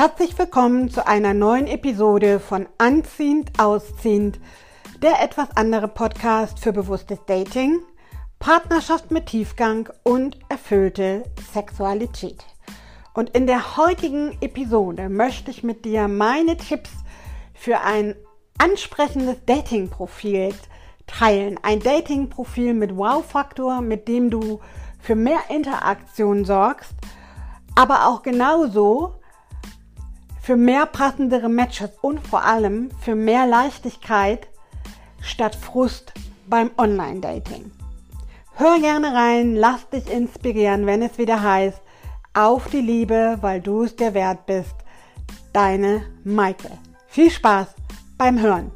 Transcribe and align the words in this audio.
Herzlich 0.00 0.38
willkommen 0.38 0.88
zu 0.88 1.06
einer 1.06 1.34
neuen 1.34 1.66
Episode 1.66 2.40
von 2.40 2.66
Anziehend 2.78 3.60
Ausziehend, 3.60 4.40
der 5.02 5.22
etwas 5.22 5.54
andere 5.58 5.88
Podcast 5.88 6.58
für 6.58 6.72
bewusstes 6.72 7.18
Dating, 7.26 7.80
Partnerschaft 8.38 9.10
mit 9.10 9.26
Tiefgang 9.26 9.90
und 10.02 10.38
erfüllte 10.48 11.24
Sexualität. 11.52 12.42
Und 13.12 13.28
in 13.36 13.46
der 13.46 13.76
heutigen 13.76 14.38
Episode 14.40 15.10
möchte 15.10 15.50
ich 15.50 15.64
mit 15.64 15.84
dir 15.84 16.08
meine 16.08 16.56
Tipps 16.56 16.92
für 17.52 17.80
ein 17.82 18.14
ansprechendes 18.56 19.44
Dating-Profil 19.44 20.54
teilen. 21.06 21.60
Ein 21.62 21.80
Dating-Profil 21.80 22.72
mit 22.72 22.96
Wow-Faktor, 22.96 23.82
mit 23.82 24.08
dem 24.08 24.30
du 24.30 24.60
für 24.98 25.14
mehr 25.14 25.40
Interaktion 25.50 26.46
sorgst, 26.46 26.94
aber 27.74 28.08
auch 28.08 28.22
genauso 28.22 29.19
für 30.40 30.56
mehr 30.56 30.86
passendere 30.86 31.48
Matches 31.48 31.90
und 32.00 32.26
vor 32.26 32.44
allem 32.44 32.90
für 33.00 33.14
mehr 33.14 33.46
Leichtigkeit 33.46 34.48
statt 35.20 35.54
Frust 35.54 36.12
beim 36.46 36.70
Online-Dating. 36.76 37.70
Hör 38.54 38.78
gerne 38.80 39.14
rein, 39.14 39.54
lass 39.54 39.88
dich 39.90 40.10
inspirieren, 40.10 40.86
wenn 40.86 41.02
es 41.02 41.18
wieder 41.18 41.42
heißt, 41.42 41.80
auf 42.34 42.68
die 42.68 42.80
Liebe, 42.80 43.38
weil 43.40 43.60
du 43.60 43.84
es 43.84 43.96
dir 43.96 44.14
wert 44.14 44.46
bist. 44.46 44.74
Deine 45.52 46.02
Maike. 46.24 46.70
Viel 47.06 47.30
Spaß 47.30 47.68
beim 48.18 48.40
Hören. 48.40 48.70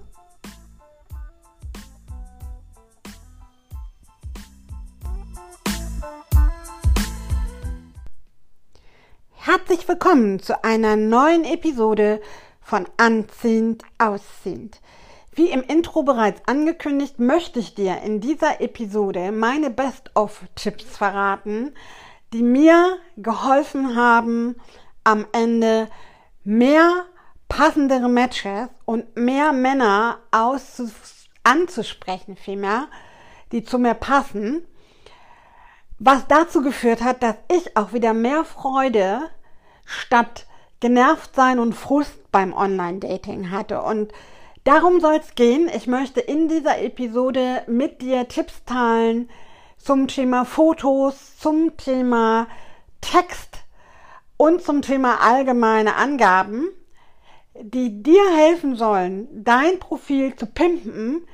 Herzlich 9.74 9.88
willkommen 9.88 10.38
zu 10.38 10.62
einer 10.62 10.94
neuen 10.94 11.44
Episode 11.44 12.22
von 12.60 12.86
Anziehend 12.96 13.82
Ausziehend. 13.98 14.80
Wie 15.32 15.50
im 15.50 15.64
Intro 15.64 16.04
bereits 16.04 16.40
angekündigt, 16.46 17.18
möchte 17.18 17.58
ich 17.58 17.74
dir 17.74 18.00
in 18.02 18.20
dieser 18.20 18.60
Episode 18.60 19.32
meine 19.32 19.70
Best-of-Tipps 19.70 20.96
verraten, 20.96 21.74
die 22.32 22.44
mir 22.44 22.98
geholfen 23.16 23.96
haben, 23.96 24.54
am 25.02 25.26
Ende 25.32 25.88
mehr 26.44 27.06
passendere 27.48 28.08
Matches 28.08 28.68
und 28.84 29.16
mehr 29.16 29.52
Männer 29.52 30.20
anzusprechen, 31.42 32.36
vielmehr, 32.36 32.86
die 33.50 33.64
zu 33.64 33.80
mir 33.80 33.94
passen 33.94 34.64
was 35.98 36.26
dazu 36.26 36.60
geführt 36.60 37.02
hat, 37.02 37.22
dass 37.22 37.36
ich 37.50 37.76
auch 37.76 37.92
wieder 37.92 38.14
mehr 38.14 38.44
Freude 38.44 39.30
statt 39.84 40.46
genervt 40.80 41.34
sein 41.34 41.58
und 41.58 41.72
Frust 41.74 42.30
beim 42.30 42.52
Online-Dating 42.52 43.50
hatte. 43.50 43.80
Und 43.82 44.12
darum 44.64 45.00
soll 45.00 45.14
es 45.14 45.34
gehen. 45.34 45.70
Ich 45.74 45.86
möchte 45.86 46.20
in 46.20 46.48
dieser 46.48 46.80
Episode 46.80 47.62
mit 47.66 48.02
dir 48.02 48.28
Tipps 48.28 48.64
teilen 48.64 49.30
zum 49.78 50.08
Thema 50.08 50.44
Fotos, 50.44 51.38
zum 51.38 51.76
Thema 51.76 52.48
Text 53.00 53.64
und 54.36 54.62
zum 54.62 54.82
Thema 54.82 55.20
allgemeine 55.20 55.96
Angaben, 55.96 56.68
die 57.54 58.02
dir 58.02 58.22
helfen 58.36 58.76
sollen, 58.76 59.28
dein 59.44 59.78
Profil 59.78 60.34
zu 60.36 60.46
pimpen, 60.46 61.26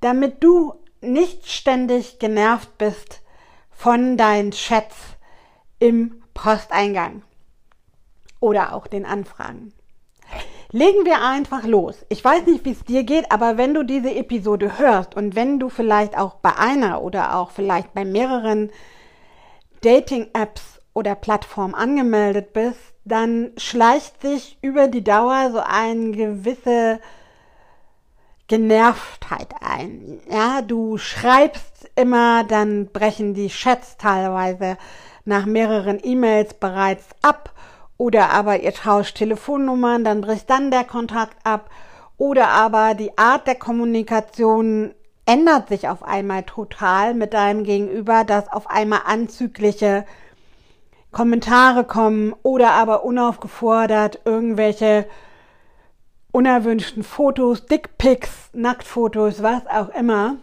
damit 0.00 0.42
du 0.44 0.74
nicht 1.00 1.48
ständig 1.48 2.18
genervt 2.18 2.76
bist 2.78 3.22
von 3.70 4.16
deinen 4.16 4.50
Chats 4.50 4.96
im 5.78 6.22
Posteingang 6.34 7.22
oder 8.40 8.74
auch 8.74 8.86
den 8.86 9.04
Anfragen. 9.04 9.72
Legen 10.70 11.06
wir 11.06 11.22
einfach 11.22 11.64
los. 11.64 12.04
Ich 12.10 12.22
weiß 12.22 12.44
nicht, 12.46 12.64
wie 12.66 12.72
es 12.72 12.84
dir 12.84 13.02
geht, 13.02 13.32
aber 13.32 13.56
wenn 13.56 13.72
du 13.72 13.84
diese 13.84 14.14
Episode 14.14 14.78
hörst 14.78 15.16
und 15.16 15.34
wenn 15.34 15.58
du 15.58 15.70
vielleicht 15.70 16.18
auch 16.18 16.34
bei 16.34 16.56
einer 16.56 17.00
oder 17.00 17.36
auch 17.36 17.50
vielleicht 17.52 17.94
bei 17.94 18.04
mehreren 18.04 18.70
Dating-Apps 19.80 20.82
oder 20.92 21.14
Plattformen 21.14 21.74
angemeldet 21.74 22.52
bist, 22.52 22.80
dann 23.04 23.52
schleicht 23.56 24.20
sich 24.20 24.58
über 24.60 24.88
die 24.88 25.04
Dauer 25.04 25.50
so 25.52 25.60
eine 25.60 26.10
gewisse 26.10 27.00
Genervtheit 28.48 29.54
ein. 29.60 30.20
Ja, 30.30 30.60
du 30.60 30.98
schreibst 30.98 31.90
immer, 31.96 32.44
dann 32.44 32.86
brechen 32.86 33.32
die 33.32 33.48
Chats 33.48 33.96
teilweise 33.96 34.76
nach 35.24 35.46
mehreren 35.46 35.98
E-Mails 36.02 36.54
bereits 36.54 37.06
ab 37.22 37.54
oder 37.98 38.30
aber 38.30 38.60
ihr 38.60 38.72
tauscht 38.72 39.18
Telefonnummern, 39.18 40.04
dann 40.04 40.22
bricht 40.22 40.48
dann 40.48 40.70
der 40.70 40.84
Kontakt 40.84 41.36
ab 41.44 41.68
oder 42.16 42.48
aber 42.48 42.94
die 42.94 43.18
Art 43.18 43.46
der 43.46 43.56
Kommunikation 43.56 44.94
ändert 45.26 45.68
sich 45.68 45.88
auf 45.88 46.02
einmal 46.02 46.44
total 46.44 47.12
mit 47.12 47.34
deinem 47.34 47.64
Gegenüber, 47.64 48.24
dass 48.24 48.50
auf 48.50 48.70
einmal 48.70 49.00
anzügliche 49.04 50.06
Kommentare 51.10 51.84
kommen 51.84 52.34
oder 52.42 52.72
aber 52.72 53.04
unaufgefordert 53.04 54.20
irgendwelche 54.24 55.06
unerwünschten 56.32 57.02
Fotos, 57.02 57.66
Dickpics, 57.66 58.50
Nacktfotos, 58.52 59.42
was 59.42 59.66
auch 59.66 59.88
immer. 59.90 60.36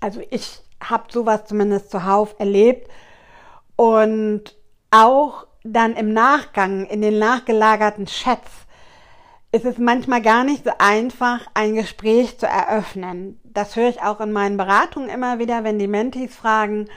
Also 0.00 0.20
ich 0.30 0.60
habe 0.82 1.04
sowas 1.10 1.44
zumindest 1.46 1.90
zuhauf 1.90 2.34
erlebt 2.38 2.88
und 3.76 4.56
auch 4.90 5.46
dann 5.64 5.94
im 5.94 6.12
Nachgang, 6.12 6.86
in 6.86 7.02
den 7.02 7.18
nachgelagerten 7.18 8.06
Chats, 8.06 8.50
ist 9.52 9.64
es 9.64 9.78
manchmal 9.78 10.22
gar 10.22 10.44
nicht 10.44 10.64
so 10.64 10.70
einfach, 10.78 11.40
ein 11.54 11.74
Gespräch 11.74 12.38
zu 12.38 12.46
eröffnen. 12.46 13.38
Das 13.44 13.76
höre 13.76 13.90
ich 13.90 14.02
auch 14.02 14.20
in 14.20 14.32
meinen 14.32 14.56
Beratungen 14.56 15.10
immer 15.10 15.38
wieder, 15.38 15.62
wenn 15.62 15.78
die 15.78 15.88
Mentis 15.88 16.34
fragen, 16.34 16.88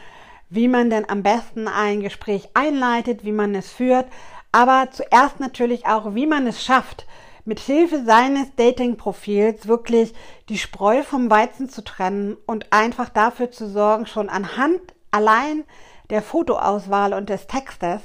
wie 0.49 0.67
man 0.67 0.89
denn 0.89 1.09
am 1.09 1.21
besten 1.21 1.67
ein 1.67 2.01
Gespräch 2.01 2.49
einleitet, 2.53 3.25
wie 3.25 3.33
man 3.33 3.53
es 3.55 3.71
führt, 3.71 4.05
aber 4.51 4.87
zuerst 4.91 5.41
natürlich 5.41 5.85
auch, 5.85 6.15
wie 6.15 6.27
man 6.27 6.47
es 6.47 6.63
schafft, 6.63 7.05
mit 7.43 7.59
Hilfe 7.59 8.05
seines 8.05 8.55
Dating-Profils 8.55 9.67
wirklich 9.67 10.13
die 10.49 10.57
Spreu 10.57 11.03
vom 11.03 11.29
Weizen 11.29 11.69
zu 11.69 11.83
trennen 11.83 12.37
und 12.45 12.71
einfach 12.71 13.09
dafür 13.09 13.51
zu 13.51 13.69
sorgen, 13.69 14.07
schon 14.07 14.29
anhand 14.29 14.79
allein 15.11 15.65
der 16.09 16.21
Fotoauswahl 16.21 17.13
und 17.13 17.29
des 17.29 17.47
Textes 17.47 18.01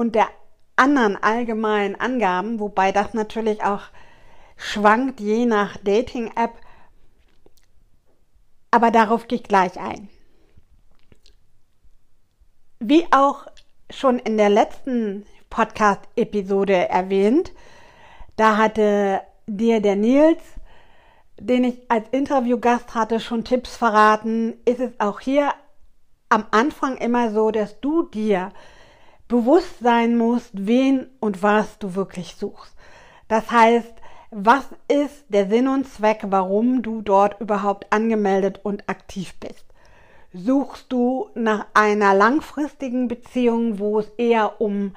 und 0.00 0.14
der 0.14 0.28
anderen 0.76 1.22
allgemeinen 1.22 1.94
Angaben, 1.94 2.58
wobei 2.58 2.90
das 2.90 3.12
natürlich 3.12 3.62
auch 3.62 3.82
schwankt 4.56 5.20
je 5.20 5.44
nach 5.44 5.76
Dating-App, 5.76 6.52
aber 8.70 8.90
darauf 8.90 9.28
gehe 9.28 9.40
ich 9.40 9.44
gleich 9.44 9.78
ein. 9.78 10.08
Wie 12.78 13.04
auch 13.12 13.46
schon 13.90 14.18
in 14.18 14.38
der 14.38 14.48
letzten 14.48 15.26
Podcast-Episode 15.50 16.88
erwähnt, 16.88 17.52
da 18.36 18.56
hatte 18.56 19.20
dir 19.46 19.82
der 19.82 19.96
Nils, 19.96 20.40
den 21.38 21.64
ich 21.64 21.90
als 21.90 22.08
Interviewgast 22.10 22.94
hatte, 22.94 23.20
schon 23.20 23.44
Tipps 23.44 23.76
verraten. 23.76 24.54
Ist 24.64 24.80
es 24.80 24.98
auch 24.98 25.20
hier 25.20 25.52
am 26.30 26.46
Anfang 26.52 26.96
immer 26.96 27.32
so, 27.32 27.50
dass 27.50 27.80
du 27.80 28.04
dir 28.04 28.50
bewusst 29.30 29.78
sein 29.80 30.18
musst, 30.18 30.50
wen 30.52 31.06
und 31.20 31.42
was 31.42 31.78
du 31.78 31.94
wirklich 31.94 32.34
suchst. 32.34 32.74
Das 33.28 33.50
heißt, 33.50 33.94
was 34.32 34.68
ist 34.88 35.24
der 35.28 35.48
Sinn 35.48 35.68
und 35.68 35.88
Zweck, 35.88 36.22
warum 36.26 36.82
du 36.82 37.00
dort 37.00 37.40
überhaupt 37.40 37.92
angemeldet 37.92 38.60
und 38.64 38.88
aktiv 38.88 39.34
bist? 39.38 39.64
Suchst 40.32 40.92
du 40.92 41.30
nach 41.34 41.66
einer 41.74 42.12
langfristigen 42.12 43.06
Beziehung, 43.06 43.78
wo 43.78 44.00
es 44.00 44.08
eher 44.18 44.60
um 44.60 44.94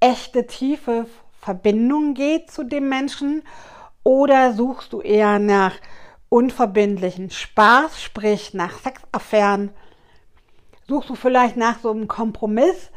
echte, 0.00 0.46
tiefe 0.46 1.06
Verbindung 1.40 2.14
geht 2.14 2.52
zu 2.52 2.62
dem 2.62 2.88
Menschen 2.88 3.42
oder 4.04 4.52
suchst 4.52 4.92
du 4.92 5.00
eher 5.00 5.40
nach 5.40 5.74
unverbindlichen 6.28 7.30
Spaß, 7.30 8.00
sprich 8.00 8.54
nach 8.54 8.78
Sexaffären? 8.78 9.70
Suchst 10.86 11.10
du 11.10 11.14
vielleicht 11.16 11.56
nach 11.56 11.80
so 11.80 11.90
einem 11.90 12.06
Kompromiss, 12.06 12.92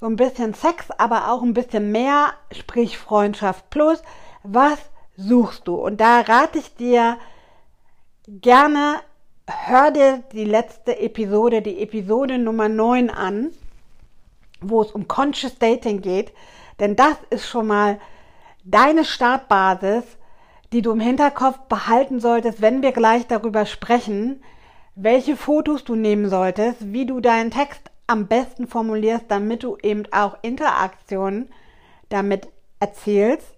so 0.00 0.06
ein 0.06 0.16
bisschen 0.16 0.54
Sex, 0.54 0.90
aber 0.92 1.30
auch 1.30 1.42
ein 1.42 1.54
bisschen 1.54 1.90
mehr, 1.90 2.32
sprich 2.52 2.98
Freundschaft 2.98 3.68
plus? 3.70 4.02
Was 4.42 4.78
suchst 5.16 5.66
du? 5.66 5.74
Und 5.74 6.00
da 6.00 6.20
rate 6.20 6.58
ich 6.58 6.74
dir 6.76 7.18
gerne, 8.28 9.00
hör 9.46 9.90
dir 9.90 10.22
die 10.32 10.44
letzte 10.44 10.98
Episode, 11.00 11.62
die 11.62 11.82
Episode 11.82 12.38
Nummer 12.38 12.68
9 12.68 13.10
an, 13.10 13.50
wo 14.60 14.82
es 14.82 14.92
um 14.92 15.08
Conscious 15.08 15.58
Dating 15.58 16.00
geht. 16.00 16.32
Denn 16.78 16.94
das 16.94 17.16
ist 17.30 17.48
schon 17.48 17.66
mal 17.66 17.98
deine 18.64 19.04
Startbasis, 19.04 20.04
die 20.72 20.82
du 20.82 20.92
im 20.92 21.00
Hinterkopf 21.00 21.58
behalten 21.68 22.20
solltest, 22.20 22.60
wenn 22.60 22.82
wir 22.82 22.92
gleich 22.92 23.26
darüber 23.26 23.66
sprechen, 23.66 24.42
welche 24.94 25.36
Fotos 25.36 25.84
du 25.84 25.94
nehmen 25.94 26.28
solltest, 26.28 26.92
wie 26.92 27.06
du 27.06 27.20
deinen 27.20 27.50
Text 27.50 27.90
am 28.08 28.26
besten 28.26 28.66
formulierst, 28.66 29.26
damit 29.28 29.62
du 29.62 29.76
eben 29.82 30.04
auch 30.12 30.38
Interaktionen 30.42 31.52
damit 32.08 32.48
erzählst. 32.80 33.54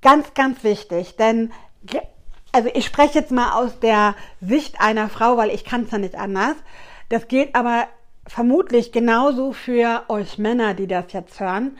Ganz, 0.00 0.32
ganz 0.32 0.64
wichtig, 0.64 1.16
denn 1.16 1.52
also 2.52 2.70
ich 2.72 2.86
spreche 2.86 3.18
jetzt 3.18 3.30
mal 3.30 3.52
aus 3.52 3.78
der 3.80 4.14
Sicht 4.40 4.80
einer 4.80 5.08
Frau, 5.08 5.36
weil 5.36 5.50
ich 5.50 5.64
kann 5.64 5.82
es 5.82 5.90
ja 5.90 5.98
nicht 5.98 6.14
anders. 6.14 6.56
Das 7.08 7.28
gilt 7.28 7.54
aber 7.54 7.88
vermutlich 8.26 8.92
genauso 8.92 9.52
für 9.52 10.04
euch 10.08 10.38
Männer, 10.38 10.74
die 10.74 10.86
das 10.86 11.12
jetzt 11.12 11.40
hören. 11.40 11.76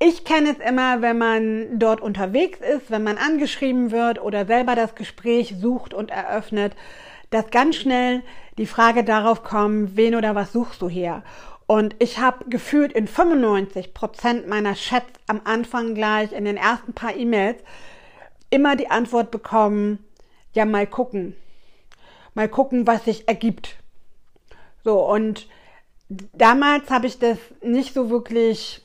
Ich 0.00 0.24
kenne 0.24 0.50
es 0.50 0.58
immer, 0.58 1.02
wenn 1.02 1.18
man 1.18 1.78
dort 1.78 2.00
unterwegs 2.00 2.60
ist, 2.60 2.90
wenn 2.90 3.02
man 3.02 3.18
angeschrieben 3.18 3.90
wird 3.90 4.22
oder 4.22 4.46
selber 4.46 4.76
das 4.76 4.94
Gespräch 4.94 5.56
sucht 5.58 5.92
und 5.92 6.10
eröffnet, 6.10 6.74
dass 7.30 7.50
ganz 7.50 7.76
schnell 7.76 8.22
die 8.56 8.66
Frage 8.66 9.04
darauf 9.04 9.42
kommt, 9.42 9.96
wen 9.96 10.14
oder 10.14 10.34
was 10.34 10.52
suchst 10.52 10.82
du 10.82 10.88
hier? 10.88 11.22
Und 11.66 11.94
ich 11.98 12.18
habe 12.18 12.46
gefühlt 12.48 12.92
in 12.92 13.06
95 13.06 13.92
Prozent 13.92 14.48
meiner 14.48 14.74
Chats 14.74 15.12
am 15.26 15.42
Anfang 15.44 15.94
gleich 15.94 16.32
in 16.32 16.46
den 16.46 16.56
ersten 16.56 16.94
paar 16.94 17.14
E-Mails 17.14 17.62
immer 18.50 18.74
die 18.74 18.90
Antwort 18.90 19.30
bekommen, 19.30 20.02
ja, 20.54 20.64
mal 20.64 20.86
gucken. 20.86 21.36
Mal 22.34 22.48
gucken, 22.48 22.86
was 22.86 23.04
sich 23.04 23.28
ergibt. 23.28 23.76
So, 24.82 24.98
und 25.00 25.46
damals 26.08 26.90
habe 26.90 27.06
ich 27.06 27.18
das 27.18 27.36
nicht 27.62 27.92
so 27.92 28.08
wirklich 28.08 28.82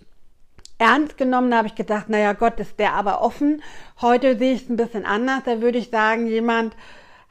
ernst 0.77 1.17
genommen. 1.17 1.51
Da 1.51 1.57
habe 1.57 1.67
ich 1.67 1.75
gedacht, 1.75 2.09
naja, 2.09 2.33
Gott, 2.33 2.59
ist 2.59 2.79
der 2.79 2.93
aber 2.93 3.21
offen. 3.21 3.63
Heute 4.01 4.37
sehe 4.37 4.53
ich 4.53 4.63
es 4.63 4.69
ein 4.69 4.75
bisschen 4.75 5.05
anders. 5.05 5.43
Da 5.45 5.61
würde 5.61 5.77
ich 5.77 5.89
sagen, 5.89 6.27
jemand 6.27 6.75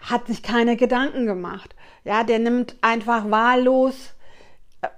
hat 0.02 0.26
sich 0.26 0.42
keine 0.42 0.76
Gedanken 0.76 1.26
gemacht. 1.26 1.74
Ja, 2.04 2.24
der 2.24 2.38
nimmt 2.38 2.76
einfach 2.80 3.30
wahllos, 3.30 4.14
äh, 4.82 4.88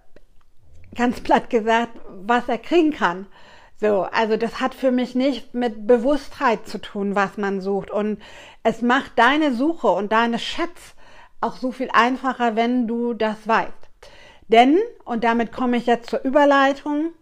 ganz 0.94 1.20
platt 1.20 1.50
gesagt, 1.50 1.98
was 2.08 2.48
er 2.48 2.58
kriegen 2.58 2.92
kann. 2.92 3.26
So, 3.80 4.02
also 4.02 4.36
das 4.36 4.60
hat 4.60 4.74
für 4.74 4.90
mich 4.90 5.14
nichts 5.14 5.52
mit 5.52 5.86
Bewusstheit 5.86 6.66
zu 6.66 6.80
tun, 6.80 7.14
was 7.14 7.36
man 7.36 7.60
sucht. 7.60 7.90
Und 7.90 8.22
es 8.62 8.82
macht 8.82 9.12
deine 9.16 9.52
Suche 9.52 9.88
und 9.88 10.12
deine 10.12 10.38
Schätze 10.38 10.94
auch 11.40 11.56
so 11.56 11.72
viel 11.72 11.90
einfacher, 11.92 12.56
wenn 12.56 12.86
du 12.86 13.12
das 13.12 13.46
weißt. 13.46 13.72
Denn, 14.48 14.78
und 15.04 15.24
damit 15.24 15.52
komme 15.52 15.76
ich 15.76 15.86
jetzt 15.86 16.08
zur 16.08 16.22
Überleitung, 16.22 17.12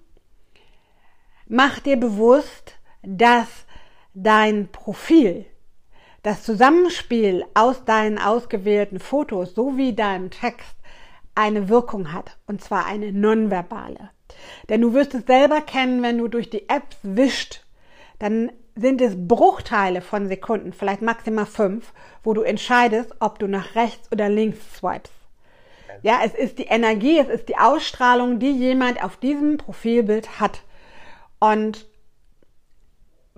mach 1.46 1.81
dir 1.81 1.96
bewusst, 1.96 2.76
dass 3.02 3.49
dein 4.14 4.69
Profil, 4.70 5.46
das 6.22 6.44
Zusammenspiel 6.44 7.44
aus 7.54 7.84
deinen 7.84 8.19
ausgewählten 8.19 9.00
Fotos 9.00 9.54
sowie 9.54 9.94
deinem 9.94 10.30
Text 10.30 10.76
eine 11.34 11.69
Wirkung 11.69 12.12
hat, 12.12 12.36
und 12.46 12.62
zwar 12.62 12.86
eine 12.86 13.12
nonverbale. 13.12 14.10
Denn 14.69 14.80
du 14.80 14.94
wirst 14.94 15.14
es 15.14 15.26
selber 15.26 15.60
kennen, 15.60 16.02
wenn 16.02 16.19
du 16.19 16.28
durch 16.28 16.50
die 16.50 16.69
Apps 16.69 16.96
wischt, 17.02 17.64
dann 18.19 18.52
sind 18.74 19.00
es 19.00 19.14
Bruchteile 19.16 20.00
von 20.00 20.28
Sekunden, 20.28 20.72
vielleicht 20.72 21.02
maximal 21.02 21.46
fünf, 21.46 21.92
wo 22.22 22.32
du 22.32 22.42
entscheidest, 22.42 23.14
ob 23.20 23.38
du 23.38 23.46
nach 23.46 23.74
rechts 23.74 24.10
oder 24.12 24.28
links 24.28 24.58
swipest. 24.76 25.12
Ja, 26.02 26.20
es 26.24 26.34
ist 26.34 26.58
die 26.58 26.64
Energie, 26.64 27.19
es 27.19 27.28
ist 27.28 27.48
die 27.48 27.58
Ausstrahlung, 27.58 28.38
die 28.38 28.50
jemand 28.50 29.02
auf 29.04 29.16
diesem 29.19 29.58
Profilbild 29.58 30.40
hat. 30.40 30.62
Und 31.38 31.86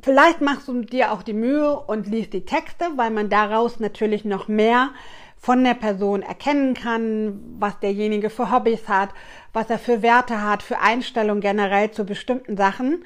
vielleicht 0.04 0.42
machst 0.42 0.68
du 0.68 0.82
dir 0.82 1.12
auch 1.12 1.22
die 1.22 1.32
Mühe 1.32 1.74
und 1.74 2.06
liest 2.06 2.34
die 2.34 2.44
Texte, 2.44 2.84
weil 2.96 3.10
man 3.10 3.30
daraus 3.30 3.80
natürlich 3.80 4.24
noch 4.24 4.48
mehr 4.48 4.90
von 5.38 5.64
der 5.64 5.74
Person 5.74 6.22
erkennen 6.22 6.74
kann, 6.74 7.40
was 7.58 7.78
derjenige 7.80 8.30
für 8.30 8.50
Hobbys 8.50 8.88
hat, 8.88 9.10
was 9.52 9.68
er 9.70 9.78
für 9.78 10.02
Werte 10.02 10.42
hat, 10.42 10.62
für 10.62 10.78
Einstellungen 10.78 11.40
generell 11.40 11.90
zu 11.90 12.04
bestimmten 12.04 12.56
Sachen. 12.56 13.04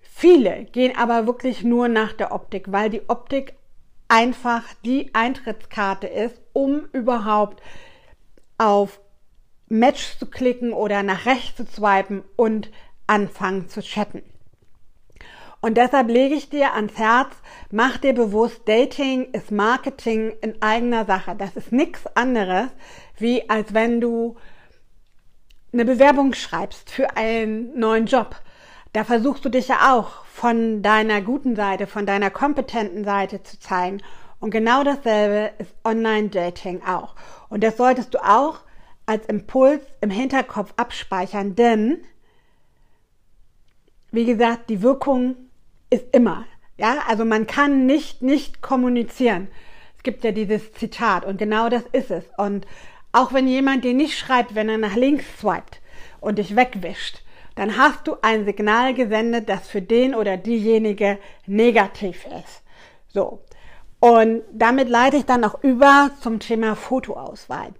Viele 0.00 0.64
gehen 0.64 0.96
aber 0.96 1.26
wirklich 1.26 1.64
nur 1.64 1.88
nach 1.88 2.12
der 2.12 2.32
Optik, 2.32 2.72
weil 2.72 2.88
die 2.90 3.08
Optik 3.08 3.54
einfach 4.08 4.62
die 4.84 5.14
Eintrittskarte 5.14 6.06
ist, 6.06 6.40
um 6.52 6.88
überhaupt 6.92 7.62
auf 8.58 9.00
Match 9.68 10.18
zu 10.18 10.26
klicken 10.26 10.72
oder 10.72 11.02
nach 11.02 11.26
rechts 11.26 11.56
zu 11.56 11.66
swipen 11.66 12.22
und 12.36 12.70
anfangen 13.06 13.68
zu 13.68 13.80
chatten. 13.80 14.22
Und 15.66 15.74
deshalb 15.74 16.08
lege 16.08 16.36
ich 16.36 16.48
dir 16.48 16.74
ans 16.74 16.96
Herz, 16.96 17.34
mach 17.72 17.96
dir 17.96 18.12
bewusst, 18.12 18.68
Dating 18.68 19.32
ist 19.32 19.50
Marketing 19.50 20.32
in 20.40 20.62
eigener 20.62 21.04
Sache. 21.06 21.34
Das 21.36 21.56
ist 21.56 21.72
nichts 21.72 22.06
anderes, 22.14 22.68
wie 23.18 23.50
als 23.50 23.74
wenn 23.74 24.00
du 24.00 24.36
eine 25.72 25.84
Bewerbung 25.84 26.34
schreibst 26.34 26.88
für 26.88 27.16
einen 27.16 27.76
neuen 27.76 28.06
Job. 28.06 28.36
Da 28.92 29.02
versuchst 29.02 29.44
du 29.44 29.48
dich 29.48 29.66
ja 29.66 29.92
auch 29.92 30.24
von 30.26 30.82
deiner 30.82 31.20
guten 31.20 31.56
Seite, 31.56 31.88
von 31.88 32.06
deiner 32.06 32.30
kompetenten 32.30 33.02
Seite 33.02 33.42
zu 33.42 33.58
zeigen. 33.58 34.00
Und 34.38 34.52
genau 34.52 34.84
dasselbe 34.84 35.50
ist 35.58 35.74
Online-Dating 35.82 36.82
auch. 36.84 37.16
Und 37.48 37.64
das 37.64 37.76
solltest 37.76 38.14
du 38.14 38.24
auch 38.24 38.60
als 39.04 39.26
Impuls 39.26 39.82
im 40.00 40.10
Hinterkopf 40.10 40.72
abspeichern, 40.76 41.56
denn, 41.56 42.04
wie 44.12 44.26
gesagt, 44.26 44.70
die 44.70 44.80
Wirkung 44.80 45.34
ist 45.90 46.06
immer. 46.12 46.44
Ja, 46.78 46.98
also 47.08 47.24
man 47.24 47.46
kann 47.46 47.86
nicht 47.86 48.22
nicht 48.22 48.60
kommunizieren. 48.60 49.48
Es 49.96 50.02
gibt 50.02 50.24
ja 50.24 50.32
dieses 50.32 50.72
Zitat 50.72 51.24
und 51.24 51.38
genau 51.38 51.68
das 51.68 51.84
ist 51.92 52.10
es. 52.10 52.24
Und 52.36 52.66
auch 53.12 53.32
wenn 53.32 53.48
jemand 53.48 53.84
dir 53.84 53.94
nicht 53.94 54.18
schreibt, 54.18 54.54
wenn 54.54 54.68
er 54.68 54.78
nach 54.78 54.94
links 54.94 55.24
swiped 55.38 55.80
und 56.20 56.38
dich 56.38 56.54
wegwischt, 56.54 57.22
dann 57.54 57.78
hast 57.78 58.06
du 58.06 58.16
ein 58.20 58.44
Signal 58.44 58.92
gesendet, 58.92 59.48
das 59.48 59.66
für 59.66 59.80
den 59.80 60.14
oder 60.14 60.36
diejenige 60.36 61.18
negativ 61.46 62.26
ist. 62.26 62.62
So. 63.08 63.42
Und 63.98 64.42
damit 64.52 64.90
leite 64.90 65.16
ich 65.16 65.24
dann 65.24 65.42
auch 65.42 65.62
über 65.62 66.10
zum 66.20 66.38
Thema 66.38 66.76
Fotoauswahl. 66.76 67.72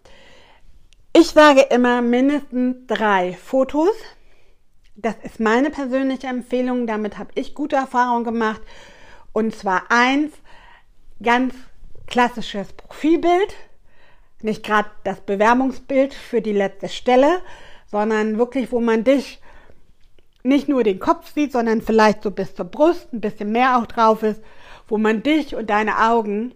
Ich 1.12 1.28
sage 1.28 1.60
immer 1.70 2.00
mindestens 2.00 2.86
drei 2.86 3.34
Fotos 3.34 3.94
das 4.96 5.14
ist 5.22 5.40
meine 5.40 5.70
persönliche 5.70 6.26
Empfehlung. 6.26 6.86
Damit 6.86 7.18
habe 7.18 7.30
ich 7.34 7.54
gute 7.54 7.76
Erfahrungen 7.76 8.24
gemacht. 8.24 8.62
Und 9.32 9.54
zwar 9.54 9.84
eins, 9.90 10.32
ganz 11.22 11.54
klassisches 12.06 12.72
Profilbild. 12.72 13.54
Nicht 14.42 14.64
gerade 14.64 14.88
das 15.04 15.20
Bewerbungsbild 15.20 16.14
für 16.14 16.40
die 16.40 16.52
letzte 16.52 16.88
Stelle, 16.88 17.40
sondern 17.90 18.38
wirklich, 18.38 18.72
wo 18.72 18.80
man 18.80 19.04
dich 19.04 19.40
nicht 20.42 20.68
nur 20.68 20.84
den 20.84 21.00
Kopf 21.00 21.32
sieht, 21.34 21.52
sondern 21.52 21.82
vielleicht 21.82 22.22
so 22.22 22.30
bis 22.30 22.54
zur 22.54 22.66
Brust, 22.66 23.12
ein 23.12 23.20
bisschen 23.20 23.50
mehr 23.50 23.78
auch 23.78 23.86
drauf 23.86 24.22
ist, 24.22 24.42
wo 24.88 24.98
man 24.98 25.22
dich 25.22 25.56
und 25.56 25.68
deine 25.68 25.98
Augen 26.08 26.54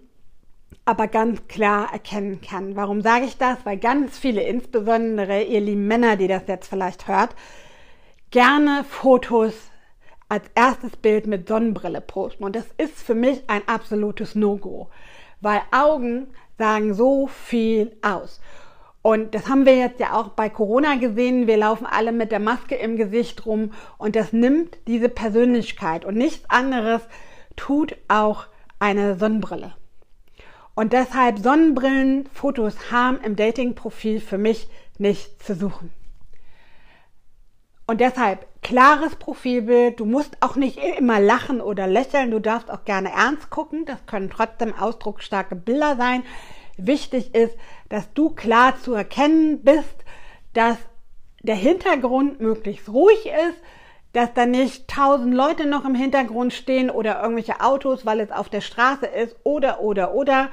aber 0.84 1.08
ganz 1.08 1.46
klar 1.48 1.92
erkennen 1.92 2.40
kann. 2.40 2.76
Warum 2.76 3.02
sage 3.02 3.24
ich 3.24 3.36
das? 3.36 3.58
Weil 3.64 3.78
ganz 3.78 4.18
viele, 4.18 4.42
insbesondere 4.42 5.42
ihr 5.42 5.60
lieben 5.60 5.86
Männer, 5.86 6.16
die 6.16 6.28
das 6.28 6.42
jetzt 6.46 6.68
vielleicht 6.68 7.08
hört, 7.08 7.34
gerne 8.30 8.84
Fotos 8.84 9.54
als 10.28 10.44
erstes 10.54 10.96
Bild 10.96 11.26
mit 11.26 11.48
Sonnenbrille 11.48 12.00
posten. 12.00 12.44
Und 12.44 12.56
das 12.56 12.66
ist 12.78 13.02
für 13.02 13.14
mich 13.14 13.42
ein 13.48 13.66
absolutes 13.66 14.34
No-Go, 14.34 14.88
weil 15.40 15.60
Augen 15.72 16.28
sagen 16.56 16.94
so 16.94 17.26
viel 17.26 17.96
aus. 18.02 18.40
Und 19.02 19.34
das 19.34 19.48
haben 19.48 19.64
wir 19.64 19.76
jetzt 19.76 19.98
ja 19.98 20.12
auch 20.12 20.28
bei 20.28 20.50
Corona 20.50 20.96
gesehen. 20.96 21.46
Wir 21.46 21.56
laufen 21.56 21.86
alle 21.86 22.12
mit 22.12 22.30
der 22.30 22.38
Maske 22.38 22.74
im 22.74 22.96
Gesicht 22.96 23.46
rum 23.46 23.72
und 23.96 24.14
das 24.14 24.32
nimmt 24.32 24.76
diese 24.86 25.08
Persönlichkeit 25.08 26.04
und 26.04 26.16
nichts 26.16 26.48
anderes 26.50 27.00
tut 27.56 27.96
auch 28.08 28.46
eine 28.78 29.18
Sonnenbrille. 29.18 29.74
Und 30.74 30.92
deshalb 30.92 31.38
Sonnenbrillenfotos 31.38 32.92
haben 32.92 33.20
im 33.22 33.36
Dating-Profil 33.36 34.20
für 34.20 34.38
mich 34.38 34.68
nicht 34.98 35.42
zu 35.42 35.54
suchen. 35.54 35.90
Und 37.90 38.00
deshalb 38.00 38.46
klares 38.62 39.16
Profilbild. 39.16 39.98
Du 39.98 40.04
musst 40.04 40.36
auch 40.38 40.54
nicht 40.54 40.78
immer 40.78 41.18
lachen 41.18 41.60
oder 41.60 41.88
lächeln. 41.88 42.30
Du 42.30 42.38
darfst 42.38 42.70
auch 42.70 42.84
gerne 42.84 43.10
ernst 43.10 43.50
gucken. 43.50 43.84
Das 43.84 44.06
können 44.06 44.30
trotzdem 44.30 44.72
ausdrucksstarke 44.78 45.56
Bilder 45.56 45.96
sein. 45.96 46.22
Wichtig 46.76 47.34
ist, 47.34 47.56
dass 47.88 48.12
du 48.12 48.30
klar 48.30 48.78
zu 48.80 48.94
erkennen 48.94 49.64
bist, 49.64 50.04
dass 50.52 50.76
der 51.42 51.56
Hintergrund 51.56 52.40
möglichst 52.40 52.88
ruhig 52.88 53.26
ist, 53.26 53.60
dass 54.12 54.32
da 54.34 54.46
nicht 54.46 54.86
tausend 54.86 55.34
Leute 55.34 55.66
noch 55.66 55.84
im 55.84 55.96
Hintergrund 55.96 56.52
stehen 56.52 56.90
oder 56.90 57.20
irgendwelche 57.20 57.60
Autos, 57.60 58.06
weil 58.06 58.20
es 58.20 58.30
auf 58.30 58.48
der 58.48 58.60
Straße 58.60 59.06
ist 59.06 59.34
oder, 59.42 59.80
oder, 59.80 60.14
oder, 60.14 60.50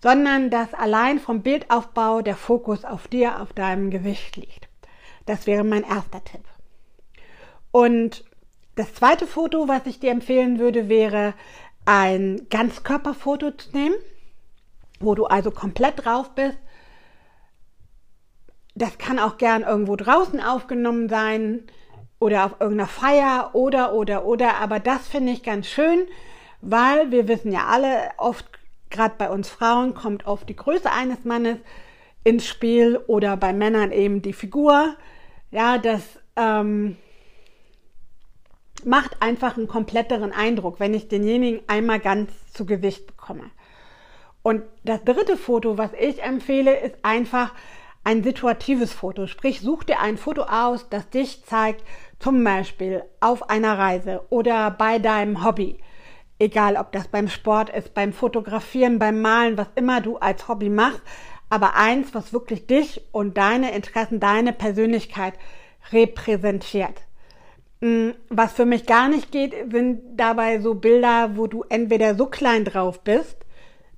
sondern 0.00 0.50
dass 0.50 0.72
allein 0.72 1.18
vom 1.18 1.42
Bildaufbau 1.42 2.22
der 2.22 2.36
Fokus 2.36 2.84
auf 2.84 3.08
dir, 3.08 3.42
auf 3.42 3.52
deinem 3.54 3.90
Gesicht 3.90 4.36
liegt. 4.36 4.68
Das 5.24 5.48
wäre 5.48 5.64
mein 5.64 5.82
erster 5.82 6.22
Tipp. 6.22 6.42
Und 7.70 8.24
das 8.74 8.94
zweite 8.94 9.26
Foto, 9.26 9.68
was 9.68 9.86
ich 9.86 10.00
dir 10.00 10.10
empfehlen 10.10 10.58
würde, 10.58 10.88
wäre 10.88 11.34
ein 11.84 12.46
Ganzkörperfoto 12.50 13.52
zu 13.52 13.70
nehmen, 13.76 13.94
wo 15.00 15.14
du 15.14 15.26
also 15.26 15.50
komplett 15.50 16.04
drauf 16.04 16.34
bist. 16.34 16.58
Das 18.74 18.98
kann 18.98 19.18
auch 19.18 19.38
gern 19.38 19.62
irgendwo 19.62 19.96
draußen 19.96 20.40
aufgenommen 20.40 21.08
sein. 21.08 21.64
oder 22.18 22.46
auf 22.46 22.56
irgendeiner 22.60 22.88
Feier 22.88 23.50
oder, 23.52 23.94
oder, 23.94 24.24
oder. 24.24 24.56
Aber 24.56 24.80
das 24.80 25.06
finde 25.06 25.32
ich 25.32 25.42
ganz 25.42 25.66
schön, 25.66 26.06
weil 26.60 27.10
wir 27.10 27.28
wissen 27.28 27.52
ja 27.52 27.66
alle, 27.66 28.10
oft, 28.16 28.46
gerade 28.90 29.14
bei 29.18 29.30
uns 29.30 29.48
Frauen, 29.48 29.94
kommt 29.94 30.26
oft 30.26 30.48
die 30.48 30.56
Größe 30.56 30.90
eines 30.90 31.24
Mannes 31.24 31.58
ins 32.24 32.46
Spiel 32.46 32.96
oder 33.06 33.36
bei 33.36 33.52
Männern 33.52 33.92
eben 33.92 34.22
die 34.22 34.32
Figur. 34.32 34.96
Ja, 35.50 35.78
das 35.78 36.02
ähm, 36.36 36.96
macht 38.86 39.20
einfach 39.20 39.56
einen 39.56 39.68
kompletteren 39.68 40.32
Eindruck, 40.32 40.78
wenn 40.78 40.94
ich 40.94 41.08
denjenigen 41.08 41.60
einmal 41.66 41.98
ganz 41.98 42.30
zu 42.52 42.64
Gesicht 42.64 43.06
bekomme. 43.06 43.50
Und 44.42 44.62
das 44.84 45.02
dritte 45.02 45.36
Foto, 45.36 45.76
was 45.76 45.90
ich 45.98 46.22
empfehle, 46.22 46.78
ist 46.78 46.94
einfach 47.02 47.52
ein 48.04 48.22
situatives 48.22 48.92
Foto. 48.92 49.26
Sprich, 49.26 49.60
such 49.60 49.82
dir 49.82 49.98
ein 49.98 50.16
Foto 50.16 50.42
aus, 50.42 50.88
das 50.88 51.10
dich 51.10 51.44
zeigt, 51.44 51.82
zum 52.20 52.44
Beispiel 52.44 53.02
auf 53.18 53.50
einer 53.50 53.76
Reise 53.76 54.22
oder 54.30 54.70
bei 54.70 55.00
deinem 55.00 55.44
Hobby. 55.44 55.80
Egal, 56.38 56.76
ob 56.76 56.92
das 56.92 57.08
beim 57.08 57.28
Sport 57.28 57.70
ist, 57.70 57.92
beim 57.92 58.12
Fotografieren, 58.12 59.00
beim 59.00 59.20
Malen, 59.20 59.58
was 59.58 59.68
immer 59.74 60.00
du 60.00 60.18
als 60.18 60.46
Hobby 60.46 60.68
machst. 60.68 61.02
Aber 61.50 61.74
eins, 61.74 62.14
was 62.14 62.32
wirklich 62.32 62.68
dich 62.68 63.02
und 63.10 63.36
deine 63.36 63.72
Interessen, 63.72 64.20
deine 64.20 64.52
Persönlichkeit 64.52 65.34
repräsentiert. 65.90 67.05
Mm, 67.80 68.10
was 68.30 68.52
für 68.52 68.64
mich 68.64 68.86
gar 68.86 69.08
nicht 69.08 69.30
geht, 69.30 69.54
sind 69.70 70.00
dabei 70.16 70.60
so 70.60 70.74
Bilder, 70.74 71.36
wo 71.36 71.46
du 71.46 71.64
entweder 71.68 72.14
so 72.14 72.26
klein 72.26 72.64
drauf 72.64 73.00
bist, 73.00 73.36